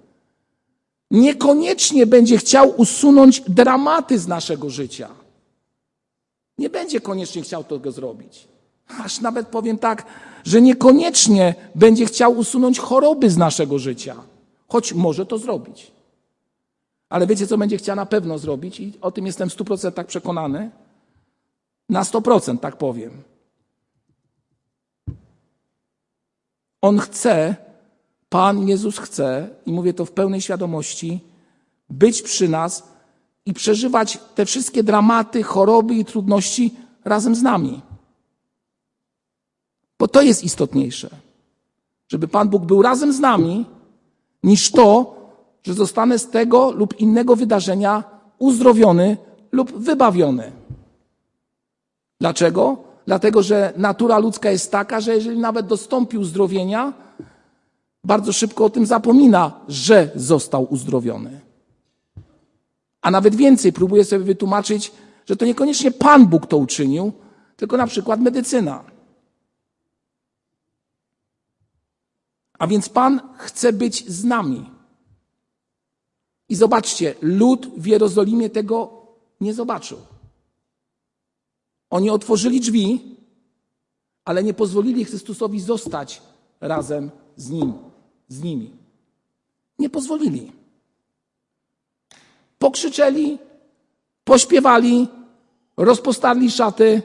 niekoniecznie 1.12 2.06
będzie 2.06 2.38
chciał 2.38 2.74
usunąć 2.78 3.42
dramaty 3.48 4.20
z 4.20 4.28
naszego 4.28 4.70
życia. 4.70 5.10
Nie 6.58 6.70
będzie 6.70 7.02
koniecznie 7.02 7.42
chciał 7.42 7.64
tego 7.64 7.92
zrobić. 7.92 8.48
Aż 8.98 9.22
nawet 9.22 9.48
powiem 9.48 9.78
tak, 9.78 10.06
że 10.44 10.62
niekoniecznie 10.62 11.56
będzie 11.76 12.06
chciał 12.06 12.38
usunąć 12.38 12.80
choroby 12.80 13.30
z 13.30 13.38
naszego 13.38 13.80
życia, 13.80 14.16
choć 14.68 14.94
może 14.94 15.26
to 15.26 15.38
zrobić. 15.38 15.92
Ale 17.10 17.28
wiecie, 17.28 17.48
co 17.48 17.58
będzie 17.58 17.78
chciał 17.78 17.96
na 17.96 18.06
pewno 18.06 18.38
zrobić, 18.38 18.80
i 18.80 18.94
o 19.02 19.12
tym 19.12 19.26
jestem 19.26 19.50
w 19.50 19.56
100% 19.56 20.04
przekonany? 20.04 20.72
Na 21.90 22.04
100% 22.04 22.60
tak 22.60 22.76
powiem. 22.76 23.12
On 26.82 27.00
chce, 27.00 27.56
Pan 28.30 28.68
Jezus 28.68 29.00
chce, 29.00 29.50
i 29.66 29.72
mówię 29.72 29.94
to 29.94 30.06
w 30.06 30.12
pełnej 30.12 30.42
świadomości, 30.42 31.20
być 31.90 32.22
przy 32.22 32.50
nas 32.50 32.84
i 33.46 33.54
przeżywać 33.54 34.20
te 34.36 34.46
wszystkie 34.46 34.84
dramaty, 34.84 35.44
choroby 35.44 35.96
i 35.96 36.06
trudności 36.06 36.76
razem 37.06 37.36
z 37.36 37.42
nami. 37.42 37.82
Bo 40.00 40.08
to 40.08 40.22
jest 40.22 40.44
istotniejsze. 40.44 41.10
Żeby 42.08 42.28
Pan 42.28 42.50
Bóg 42.50 42.66
był 42.66 42.82
razem 42.82 43.14
z 43.14 43.20
nami, 43.20 43.66
niż 44.44 44.72
to, 44.72 45.16
że 45.64 45.74
zostanę 45.74 46.20
z 46.20 46.30
tego 46.30 46.72
lub 46.72 47.00
innego 47.00 47.36
wydarzenia 47.36 48.04
uzdrowiony 48.40 49.18
lub 49.52 49.72
wybawiony. 49.72 50.52
Dlaczego? 52.20 52.78
Dlatego, 53.06 53.44
że 53.44 53.74
natura 53.78 54.20
ludzka 54.20 54.52
jest 54.52 54.72
taka, 54.72 55.02
że 55.02 55.16
jeżeli 55.16 55.40
nawet 55.40 55.68
dostąpi 55.68 56.18
uzdrowienia, 56.18 56.94
bardzo 58.04 58.34
szybko 58.34 58.66
o 58.66 58.70
tym 58.70 58.86
zapomina, 58.86 59.52
że 59.68 60.12
został 60.16 60.68
uzdrowiony. 60.74 61.40
A 63.02 63.12
nawet 63.12 63.36
więcej, 63.36 63.74
próbuje 63.74 64.06
sobie 64.06 64.24
wytłumaczyć, 64.24 64.92
że 65.26 65.36
to 65.36 65.46
niekoniecznie 65.46 65.92
Pan 65.92 66.28
Bóg 66.28 66.48
to 66.48 66.58
uczynił, 66.58 67.12
tylko 67.56 67.78
na 67.78 67.88
przykład 67.88 68.20
medycyna. 68.20 68.84
A 72.60 72.68
więc 72.68 72.90
Pan 72.90 73.22
chce 73.38 73.74
być 73.74 74.10
z 74.10 74.24
nami. 74.24 74.72
I 76.50 76.56
zobaczcie, 76.56 77.16
lud 77.22 77.68
w 77.78 77.86
Jerozolimie 77.86 78.50
tego 78.50 79.08
nie 79.42 79.54
zobaczył. 79.54 79.98
Oni 81.90 82.10
otworzyli 82.10 82.60
drzwi, 82.60 83.16
ale 84.26 84.44
nie 84.44 84.54
pozwolili 84.54 85.06
Chrystusowi 85.06 85.60
zostać 85.60 86.22
razem 86.62 87.12
z 87.36 87.50
nim 87.50 87.90
z 88.30 88.44
nimi. 88.44 88.72
Nie 89.80 89.90
pozwolili. 89.90 90.52
Pokrzyczeli, 92.60 93.38
pośpiewali, 94.24 95.08
rozpostarli 95.78 96.52
szaty, 96.52 97.02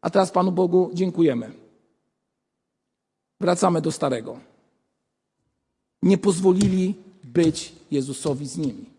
a 0.00 0.10
teraz 0.10 0.30
Panu 0.30 0.52
Bogu 0.52 0.90
dziękujemy. 0.94 1.52
Wracamy 3.40 3.80
do 3.80 3.92
starego. 3.92 4.51
Nie 6.02 6.18
pozwolili 6.18 6.94
być 7.24 7.72
Jezusowi 7.90 8.46
z 8.46 8.56
nimi. 8.56 8.90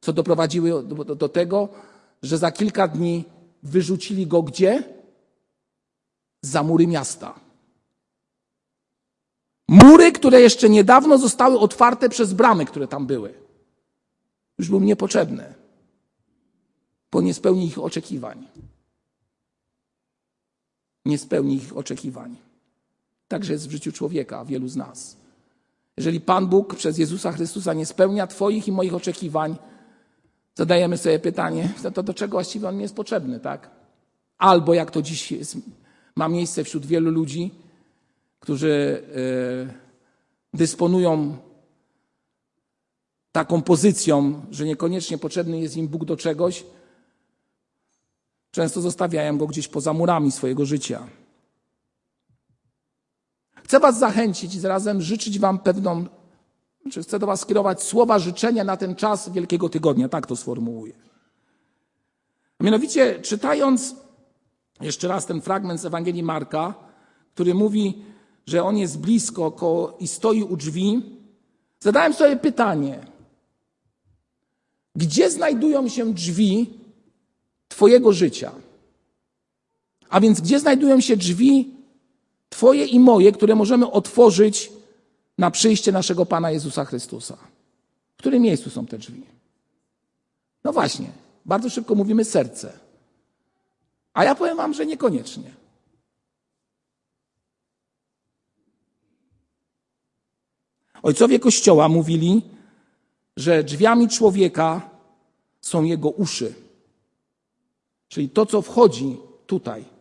Co 0.00 0.12
doprowadziło 0.12 0.82
do, 0.82 1.04
do, 1.04 1.14
do 1.14 1.28
tego, 1.28 1.68
że 2.22 2.38
za 2.38 2.52
kilka 2.52 2.88
dni 2.88 3.24
wyrzucili 3.62 4.26
go 4.26 4.42
gdzie? 4.42 4.82
Za 6.42 6.62
mury 6.62 6.86
miasta. 6.86 7.40
Mury, 9.68 10.12
które 10.12 10.40
jeszcze 10.40 10.68
niedawno 10.68 11.18
zostały 11.18 11.58
otwarte 11.58 12.08
przez 12.08 12.32
bramy, 12.32 12.66
które 12.66 12.88
tam 12.88 13.06
były. 13.06 13.34
Już 14.58 14.68
był 14.68 14.80
niepotrzebny, 14.80 15.54
bo 17.12 17.22
nie 17.22 17.34
spełni 17.34 17.66
ich 17.66 17.78
oczekiwań. 17.78 18.46
Nie 21.04 21.18
spełni 21.18 21.56
ich 21.56 21.76
oczekiwań. 21.76 22.36
Także 23.28 23.52
jest 23.52 23.68
w 23.68 23.70
życiu 23.70 23.92
człowieka, 23.92 24.44
wielu 24.44 24.68
z 24.68 24.76
nas. 24.76 25.16
Jeżeli 25.96 26.20
Pan 26.20 26.46
Bóg 26.46 26.74
przez 26.74 26.98
Jezusa 26.98 27.32
Chrystusa 27.32 27.74
nie 27.74 27.86
spełnia 27.86 28.26
Twoich 28.26 28.68
i 28.68 28.72
moich 28.72 28.94
oczekiwań, 28.94 29.56
zadajemy 30.54 30.98
sobie 30.98 31.18
pytanie, 31.18 31.74
to 31.94 32.02
do 32.02 32.14
czego 32.14 32.32
właściwie 32.32 32.68
on 32.68 32.76
mi 32.76 32.82
jest 32.82 32.94
potrzebny, 32.94 33.40
tak? 33.40 33.70
Albo 34.38 34.74
jak 34.74 34.90
to 34.90 35.02
dziś 35.02 35.32
jest, 35.32 35.56
ma 36.16 36.28
miejsce 36.28 36.64
wśród 36.64 36.86
wielu 36.86 37.10
ludzi, 37.10 37.50
którzy 38.40 39.02
yy, 39.66 39.74
dysponują 40.54 41.36
taką 43.32 43.62
pozycją, 43.62 44.42
że 44.50 44.64
niekoniecznie 44.64 45.18
potrzebny 45.18 45.60
jest 45.60 45.76
im 45.76 45.88
Bóg 45.88 46.04
do 46.04 46.16
czegoś, 46.16 46.64
często 48.50 48.80
zostawiają 48.80 49.38
go 49.38 49.46
gdzieś 49.46 49.68
poza 49.68 49.92
murami 49.92 50.32
swojego 50.32 50.64
życia. 50.64 51.06
Chcę 53.66 53.80
Was 53.80 53.98
zachęcić 53.98 54.54
i 54.54 54.60
zarazem 54.60 55.02
życzyć 55.02 55.38
Wam 55.38 55.58
pewną, 55.58 56.06
czy 56.92 57.02
chcę 57.02 57.18
do 57.18 57.26
Was 57.26 57.40
skierować 57.40 57.82
słowa 57.82 58.18
życzenia 58.18 58.64
na 58.64 58.76
ten 58.76 58.94
czas 58.94 59.28
Wielkiego 59.28 59.68
Tygodnia, 59.68 60.08
tak 60.08 60.26
to 60.26 60.36
sformułuję. 60.36 60.92
Mianowicie, 62.60 63.20
czytając 63.22 63.94
jeszcze 64.80 65.08
raz 65.08 65.26
ten 65.26 65.40
fragment 65.40 65.80
z 65.80 65.84
Ewangelii 65.84 66.22
Marka, 66.22 66.74
który 67.34 67.54
mówi, 67.54 68.02
że 68.46 68.64
on 68.64 68.76
jest 68.76 68.98
blisko 68.98 69.50
koło, 69.50 69.96
i 69.98 70.08
stoi 70.08 70.42
u 70.42 70.56
drzwi, 70.56 71.02
zadałem 71.80 72.14
sobie 72.14 72.36
pytanie, 72.36 73.06
gdzie 74.94 75.30
znajdują 75.30 75.88
się 75.88 76.12
drzwi 76.14 76.70
Twojego 77.68 78.12
życia? 78.12 78.52
A 80.08 80.20
więc 80.20 80.40
gdzie 80.40 80.60
znajdują 80.60 81.00
się 81.00 81.16
drzwi 81.16 81.75
Twoje 82.56 82.84
i 82.84 83.00
moje, 83.00 83.32
które 83.32 83.54
możemy 83.54 83.90
otworzyć 83.90 84.72
na 85.38 85.50
przyjście 85.50 85.92
naszego 85.92 86.26
Pana 86.26 86.50
Jezusa 86.50 86.84
Chrystusa? 86.84 87.36
W 88.14 88.18
którym 88.18 88.42
miejscu 88.42 88.70
są 88.70 88.86
te 88.86 88.98
drzwi? 88.98 89.22
No 90.64 90.72
właśnie, 90.72 91.10
bardzo 91.44 91.70
szybko 91.70 91.94
mówimy 91.94 92.24
serce. 92.24 92.78
A 94.14 94.24
ja 94.24 94.34
powiem 94.34 94.56
Wam, 94.56 94.74
że 94.74 94.86
niekoniecznie. 94.86 95.50
Ojcowie 101.02 101.38
Kościoła 101.38 101.88
mówili, 101.88 102.42
że 103.36 103.64
drzwiami 103.64 104.08
człowieka 104.08 104.90
są 105.60 105.82
jego 105.82 106.10
uszy. 106.10 106.54
Czyli 108.08 108.30
to, 108.30 108.46
co 108.46 108.62
wchodzi 108.62 109.16
tutaj. 109.46 109.95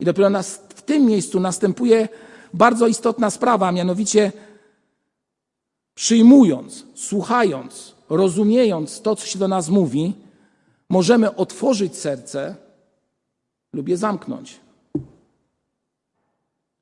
I 0.00 0.04
dopiero 0.04 0.30
nas, 0.30 0.60
w 0.74 0.82
tym 0.82 1.06
miejscu 1.06 1.40
następuje 1.40 2.08
bardzo 2.54 2.86
istotna 2.86 3.30
sprawa, 3.30 3.72
mianowicie 3.72 4.32
przyjmując, 5.94 6.86
słuchając, 6.94 7.94
rozumiejąc 8.08 9.00
to, 9.00 9.16
co 9.16 9.26
się 9.26 9.38
do 9.38 9.48
nas 9.48 9.68
mówi, 9.68 10.14
możemy 10.88 11.36
otworzyć 11.36 11.96
serce 11.96 12.56
lub 13.72 13.88
je 13.88 13.96
zamknąć. 13.96 14.60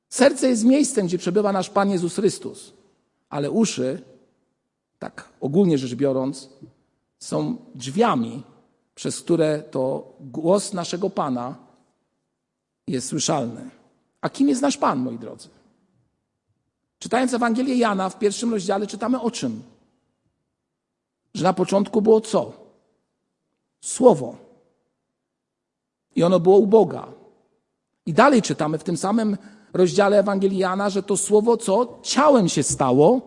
Serce 0.08 0.48
jest 0.48 0.64
miejscem, 0.64 1.06
gdzie 1.06 1.18
przebywa 1.18 1.52
nasz 1.52 1.70
Pan 1.70 1.90
Jezus 1.90 2.14
Chrystus, 2.14 2.72
ale 3.28 3.50
uszy, 3.50 4.02
tak 4.98 5.28
ogólnie 5.40 5.78
rzecz 5.78 5.94
biorąc, 5.94 6.48
są 7.18 7.56
drzwiami, 7.74 8.42
przez 8.94 9.20
które 9.20 9.62
to 9.70 10.12
głos 10.20 10.72
naszego 10.72 11.10
Pana 11.10 11.56
jest 12.86 13.08
słyszalny. 13.08 13.70
A 14.20 14.30
kim 14.30 14.48
jest 14.48 14.62
nasz 14.62 14.76
Pan, 14.76 14.98
moi 14.98 15.18
drodzy? 15.18 15.48
Czytając 16.98 17.34
Ewangelię 17.34 17.74
Jana 17.74 18.08
w 18.08 18.18
pierwszym 18.18 18.52
rozdziale 18.52 18.86
czytamy 18.86 19.20
o 19.20 19.30
czym? 19.30 19.62
Że 21.34 21.44
na 21.44 21.52
początku 21.52 22.02
było 22.02 22.20
co? 22.20 22.52
Słowo. 23.80 24.36
I 26.14 26.22
ono 26.22 26.40
było 26.40 26.58
u 26.58 26.66
Boga. 26.66 27.06
I 28.06 28.12
dalej 28.12 28.42
czytamy 28.42 28.78
w 28.78 28.84
tym 28.84 28.96
samym 28.96 29.36
rozdziale 29.72 30.18
Ewangelii 30.18 30.58
Jana, 30.58 30.90
że 30.90 31.02
to 31.02 31.16
słowo 31.16 31.56
co? 31.56 31.98
Ciałem 32.02 32.48
się 32.48 32.62
stało. 32.62 33.20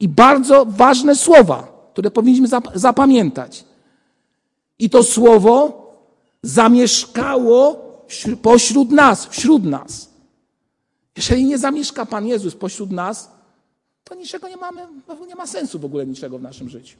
I 0.00 0.08
bardzo 0.08 0.64
ważne 0.66 1.16
słowa, 1.16 1.88
które 1.92 2.10
powinniśmy 2.10 2.48
zapamiętać. 2.74 3.64
I 4.78 4.90
to 4.90 5.02
słowo 5.02 5.84
zamieszkało 6.42 7.83
pośród 8.42 8.90
nas, 8.90 9.26
wśród 9.26 9.64
nas. 9.64 10.10
Jeżeli 11.16 11.44
nie 11.44 11.58
zamieszka 11.58 12.06
Pan 12.06 12.26
Jezus 12.26 12.54
pośród 12.54 12.90
nas, 12.90 13.30
to 14.04 14.14
niczego 14.14 14.48
nie 14.48 14.56
mamy, 14.56 14.88
nie 15.28 15.34
ma 15.34 15.46
sensu 15.46 15.78
w 15.78 15.84
ogóle 15.84 16.06
niczego 16.06 16.38
w 16.38 16.42
naszym 16.42 16.68
życiu. 16.68 16.98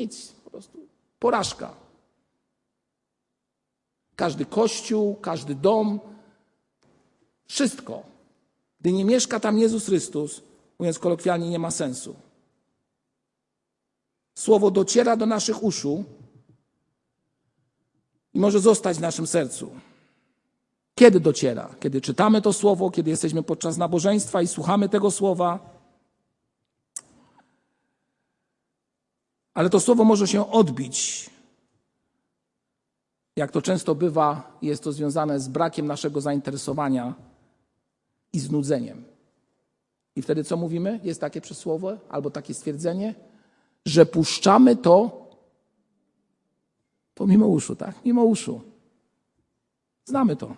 Nic, 0.00 0.32
po 0.44 0.50
prostu 0.50 0.78
porażka. 1.18 1.74
Każdy 4.16 4.46
kościół, 4.46 5.14
każdy 5.14 5.54
dom, 5.54 6.00
wszystko. 7.46 8.02
Gdy 8.80 8.92
nie 8.92 9.04
mieszka 9.04 9.40
tam 9.40 9.58
Jezus 9.58 9.86
Chrystus, 9.86 10.42
mówiąc 10.78 10.98
kolokwialnie, 10.98 11.50
nie 11.50 11.58
ma 11.58 11.70
sensu. 11.70 12.14
Słowo 14.34 14.70
dociera 14.70 15.16
do 15.16 15.26
naszych 15.26 15.62
uszu 15.62 16.04
i 18.34 18.40
może 18.40 18.60
zostać 18.60 18.96
w 18.96 19.00
naszym 19.00 19.26
sercu. 19.26 19.70
Kiedy 20.94 21.20
dociera? 21.20 21.74
Kiedy 21.80 22.00
czytamy 22.00 22.42
to 22.42 22.52
słowo, 22.52 22.90
kiedy 22.90 23.10
jesteśmy 23.10 23.42
podczas 23.42 23.76
nabożeństwa 23.76 24.42
i 24.42 24.46
słuchamy 24.46 24.88
tego 24.88 25.10
słowa. 25.10 25.74
Ale 29.54 29.70
to 29.70 29.80
słowo 29.80 30.04
może 30.04 30.28
się 30.28 30.50
odbić. 30.50 31.30
Jak 33.36 33.52
to 33.52 33.62
często 33.62 33.94
bywa, 33.94 34.58
jest 34.62 34.82
to 34.84 34.92
związane 34.92 35.40
z 35.40 35.48
brakiem 35.48 35.86
naszego 35.86 36.20
zainteresowania 36.20 37.14
i 38.32 38.40
znudzeniem. 38.40 39.04
I 40.16 40.22
wtedy 40.22 40.44
co 40.44 40.56
mówimy? 40.56 41.00
Jest 41.02 41.20
takie 41.20 41.40
przysłowie 41.40 41.98
albo 42.08 42.30
takie 42.30 42.54
stwierdzenie, 42.54 43.14
że 43.86 44.06
puszczamy 44.06 44.76
to 44.76 45.23
pomimo 47.14 47.46
uszu, 47.46 47.76
tak? 47.76 48.04
Mimo 48.04 48.24
uszu. 48.24 48.60
Znamy 50.04 50.36
to. 50.36 50.56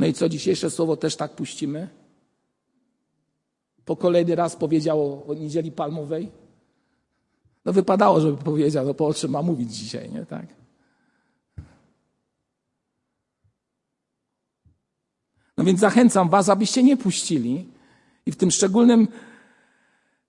No 0.00 0.06
i 0.06 0.12
co, 0.12 0.28
dzisiejsze 0.28 0.70
słowo 0.70 0.96
też 0.96 1.16
tak 1.16 1.32
puścimy? 1.32 1.88
Po 3.84 3.96
kolejny 3.96 4.34
raz 4.34 4.56
powiedział 4.56 5.22
o 5.28 5.34
niedzieli 5.34 5.72
palmowej. 5.72 6.30
No 7.64 7.72
wypadało, 7.72 8.20
żeby 8.20 8.36
powiedział, 8.36 8.86
no 8.86 8.94
po 8.94 9.06
o 9.06 9.14
czym 9.14 9.30
ma 9.30 9.42
mówić 9.42 9.76
dzisiaj, 9.76 10.12
nie? 10.12 10.26
Tak? 10.26 10.46
No 15.56 15.64
więc 15.64 15.80
zachęcam 15.80 16.28
Was, 16.28 16.48
abyście 16.48 16.82
nie 16.82 16.96
puścili 16.96 17.68
i 18.26 18.32
w 18.32 18.36
tym 18.36 18.50
szczególnym 18.50 19.08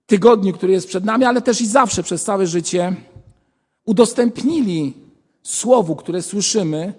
tygodniu, 0.06 0.54
który 0.54 0.74
jest 0.74 0.88
przed 0.88 1.06
nami, 1.06 1.26
ale 1.26 1.42
też 1.42 1.62
i 1.62 1.68
zawsze 1.68 2.04
przez 2.04 2.24
całe 2.24 2.48
życie, 2.48 2.96
udostępnili 3.86 4.94
słowu, 5.44 5.96
które 5.96 6.22
słyszymy, 6.22 6.94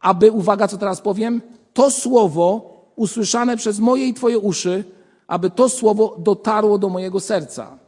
aby, 0.00 0.32
uwaga, 0.32 0.68
co 0.68 0.78
teraz 0.78 1.00
powiem, 1.00 1.42
to 1.72 1.90
słowo 1.90 2.76
usłyszane 2.96 3.56
przez 3.56 3.78
moje 3.78 4.08
i 4.08 4.14
Twoje 4.14 4.38
uszy, 4.38 4.84
aby 5.26 5.50
to 5.50 5.68
słowo 5.68 6.16
dotarło 6.18 6.78
do 6.78 6.88
mojego 6.88 7.20
serca, 7.20 7.78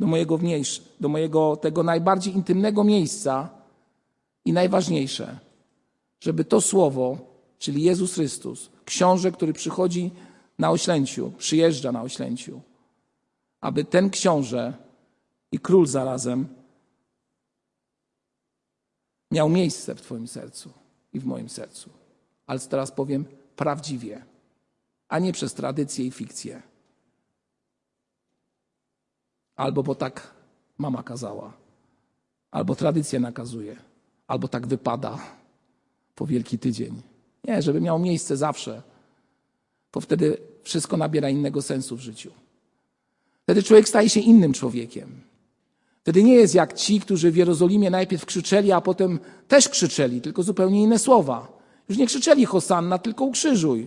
do 0.00 0.06
mojego 0.06 0.38
wniejsze, 0.38 0.82
do 1.00 1.08
mojego 1.08 1.56
tego 1.56 1.82
najbardziej 1.82 2.34
intymnego 2.34 2.84
miejsca 2.84 3.48
i 4.44 4.52
najważniejsze, 4.52 5.38
żeby 6.20 6.44
to 6.44 6.60
słowo 6.60 7.30
czyli 7.60 7.82
Jezus 7.82 8.14
Chrystus, 8.14 8.70
książę, 8.84 9.32
który 9.32 9.52
przychodzi 9.52 10.10
na 10.58 10.70
oślęciu, 10.70 11.32
przyjeżdża 11.38 11.92
na 11.92 12.02
oślęciu, 12.02 12.60
aby 13.60 13.84
ten 13.84 14.10
książę 14.10 14.72
i 15.52 15.58
król 15.58 15.86
zarazem 15.86 16.48
miał 19.30 19.48
miejsce 19.48 19.94
w 19.94 20.02
Twoim 20.02 20.28
sercu 20.28 20.72
i 21.12 21.20
w 21.20 21.24
moim 21.24 21.48
sercu. 21.48 21.90
Ale 22.46 22.60
teraz 22.60 22.92
powiem 22.92 23.24
prawdziwie, 23.56 24.24
a 25.08 25.18
nie 25.18 25.32
przez 25.32 25.54
tradycję 25.54 26.06
i 26.06 26.10
fikcję. 26.10 26.62
Albo 29.56 29.82
bo 29.82 29.94
tak 29.94 30.34
mama 30.78 31.02
kazała, 31.02 31.52
albo 32.50 32.74
tradycja 32.74 33.20
nakazuje, 33.20 33.76
albo 34.26 34.48
tak 34.48 34.66
wypada 34.66 35.18
po 36.14 36.26
Wielki 36.26 36.58
Tydzień. 36.58 37.02
Nie, 37.44 37.62
żeby 37.62 37.80
miał 37.80 37.98
miejsce 37.98 38.36
zawsze, 38.36 38.82
bo 39.92 40.00
wtedy 40.00 40.38
wszystko 40.62 40.96
nabiera 40.96 41.30
innego 41.30 41.62
sensu 41.62 41.96
w 41.96 42.00
życiu. 42.00 42.30
Wtedy 43.42 43.62
człowiek 43.62 43.88
staje 43.88 44.08
się 44.08 44.20
innym 44.20 44.52
człowiekiem. 44.52 45.29
Wtedy 46.02 46.22
nie 46.22 46.34
jest 46.34 46.54
jak 46.54 46.72
ci, 46.72 47.00
którzy 47.00 47.30
w 47.30 47.36
Jerozolimie 47.36 47.90
najpierw 47.90 48.26
krzyczeli, 48.26 48.72
a 48.72 48.80
potem 48.80 49.18
też 49.48 49.68
krzyczeli, 49.68 50.20
tylko 50.20 50.42
zupełnie 50.42 50.82
inne 50.82 50.98
słowa. 50.98 51.60
Już 51.88 51.98
nie 51.98 52.06
krzyczeli 52.06 52.44
Hosanna, 52.44 52.98
tylko 52.98 53.24
ukrzyżuj. 53.24 53.86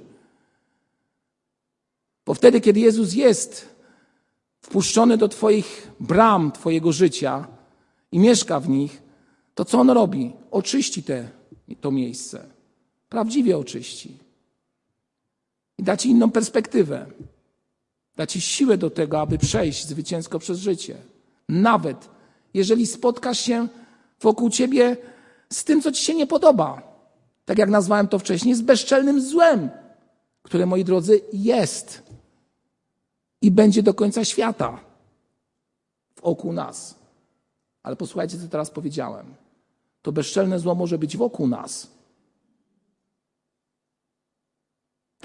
Bo 2.25 2.33
wtedy, 2.33 2.61
kiedy 2.61 2.79
Jezus 2.79 3.13
jest 3.13 3.75
wpuszczony 4.61 5.17
do 5.17 5.27
Twoich 5.27 5.91
bram, 5.99 6.51
Twojego 6.51 6.91
życia 6.91 7.47
i 8.11 8.19
mieszka 8.19 8.59
w 8.59 8.69
nich, 8.69 9.01
to 9.55 9.65
co 9.65 9.79
On 9.79 9.89
robi? 9.89 10.33
Oczyści 10.51 11.03
te, 11.03 11.29
to 11.81 11.91
miejsce. 11.91 12.45
Prawdziwie 13.09 13.57
oczyści. 13.57 14.17
I 15.77 15.83
da 15.83 15.97
Ci 15.97 16.09
inną 16.09 16.31
perspektywę. 16.31 17.05
Da 18.15 18.27
Ci 18.27 18.41
siłę 18.41 18.77
do 18.77 18.89
tego, 18.89 19.21
aby 19.21 19.37
przejść 19.37 19.87
zwycięsko 19.87 20.39
przez 20.39 20.59
życie. 20.59 21.12
Nawet 21.49 22.09
jeżeli 22.53 22.87
spotkasz 22.87 23.39
się 23.39 23.67
wokół 24.21 24.49
Ciebie 24.49 24.97
z 25.49 25.63
tym, 25.63 25.81
co 25.81 25.91
Ci 25.91 26.03
się 26.03 26.15
nie 26.15 26.27
podoba. 26.27 26.93
Tak 27.45 27.57
jak 27.57 27.69
nazwałem 27.69 28.07
to 28.07 28.19
wcześniej, 28.19 28.55
z 28.55 28.61
bezczelnym 28.61 29.21
złem, 29.21 29.69
które, 30.43 30.65
moi 30.65 30.83
drodzy, 30.83 31.21
jest 31.33 32.03
i 33.41 33.51
będzie 33.51 33.83
do 33.83 33.93
końca 33.93 34.25
świata 34.25 34.79
wokół 36.23 36.53
nas. 36.53 36.95
Ale 37.83 37.95
posłuchajcie, 37.95 38.37
co 38.37 38.47
teraz 38.47 38.71
powiedziałem. 38.71 39.35
To 40.01 40.11
bezczelne 40.11 40.59
zło 40.59 40.75
może 40.75 40.97
być 40.97 41.17
wokół 41.17 41.47
nas, 41.47 41.91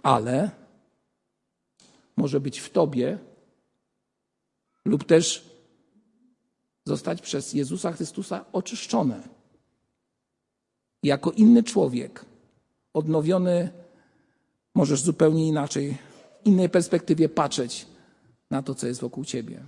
ale 0.02 0.50
może 2.16 2.40
być 2.40 2.60
w 2.60 2.70
Tobie 2.70 3.18
lub 4.84 5.04
też 5.04 5.47
zostać 6.88 7.22
przez 7.22 7.52
Jezusa 7.52 7.92
Chrystusa 7.92 8.44
oczyszczone. 8.52 9.28
Jako 11.02 11.32
inny 11.32 11.62
człowiek, 11.62 12.24
odnowiony, 12.94 13.72
możesz 14.74 15.00
zupełnie 15.02 15.48
inaczej, 15.48 15.98
w 16.42 16.46
innej 16.46 16.68
perspektywie 16.68 17.28
patrzeć 17.28 17.86
na 18.50 18.62
to, 18.62 18.74
co 18.74 18.86
jest 18.86 19.00
wokół 19.00 19.24
Ciebie. 19.24 19.62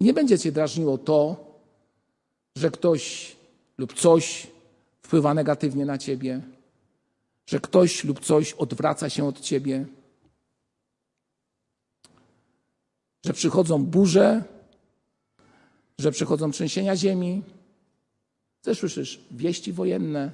Nie 0.00 0.14
będzie 0.14 0.38
Cię 0.38 0.52
drażniło 0.52 0.98
to, 0.98 1.44
że 2.56 2.70
ktoś 2.70 3.36
lub 3.78 3.94
coś 3.94 4.46
wpływa 5.02 5.34
negatywnie 5.34 5.84
na 5.84 5.98
Ciebie, 5.98 6.40
że 7.46 7.60
ktoś 7.60 8.04
lub 8.04 8.20
coś 8.20 8.52
odwraca 8.52 9.10
się 9.10 9.28
od 9.28 9.40
Ciebie, 9.40 9.86
że 13.24 13.32
przychodzą 13.32 13.84
burze, 13.84 14.55
że 15.98 16.12
przychodzą 16.12 16.50
trzęsienia 16.50 16.96
ziemi, 16.96 17.42
że 18.66 18.74
słyszysz 18.74 19.20
wieści 19.30 19.72
wojenne. 19.72 20.32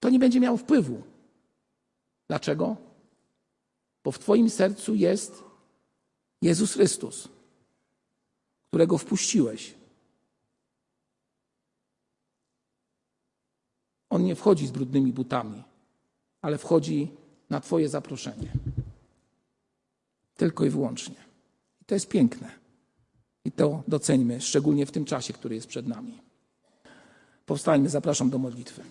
To 0.00 0.10
nie 0.10 0.18
będzie 0.18 0.40
miało 0.40 0.56
wpływu. 0.56 1.02
Dlaczego? 2.28 2.76
Bo 4.04 4.12
w 4.12 4.18
Twoim 4.18 4.50
sercu 4.50 4.94
jest 4.94 5.44
Jezus 6.42 6.72
Chrystus, 6.72 7.28
którego 8.68 8.98
wpuściłeś. 8.98 9.74
On 14.10 14.24
nie 14.24 14.34
wchodzi 14.34 14.66
z 14.66 14.70
brudnymi 14.70 15.12
butami, 15.12 15.62
ale 16.42 16.58
wchodzi 16.58 17.10
na 17.50 17.60
Twoje 17.60 17.88
zaproszenie. 17.88 18.52
Tylko 20.36 20.64
i 20.64 20.70
wyłącznie. 20.70 21.16
I 21.80 21.84
to 21.84 21.94
jest 21.94 22.08
piękne. 22.08 22.65
I 23.46 23.52
to 23.52 23.82
doceńmy, 23.88 24.40
szczególnie 24.40 24.86
w 24.86 24.90
tym 24.90 25.04
czasie, 25.04 25.32
który 25.32 25.54
jest 25.54 25.66
przed 25.66 25.86
nami. 25.86 26.18
Powstańmy, 27.46 27.88
zapraszam 27.88 28.30
do 28.30 28.38
modlitwy. 28.38 28.82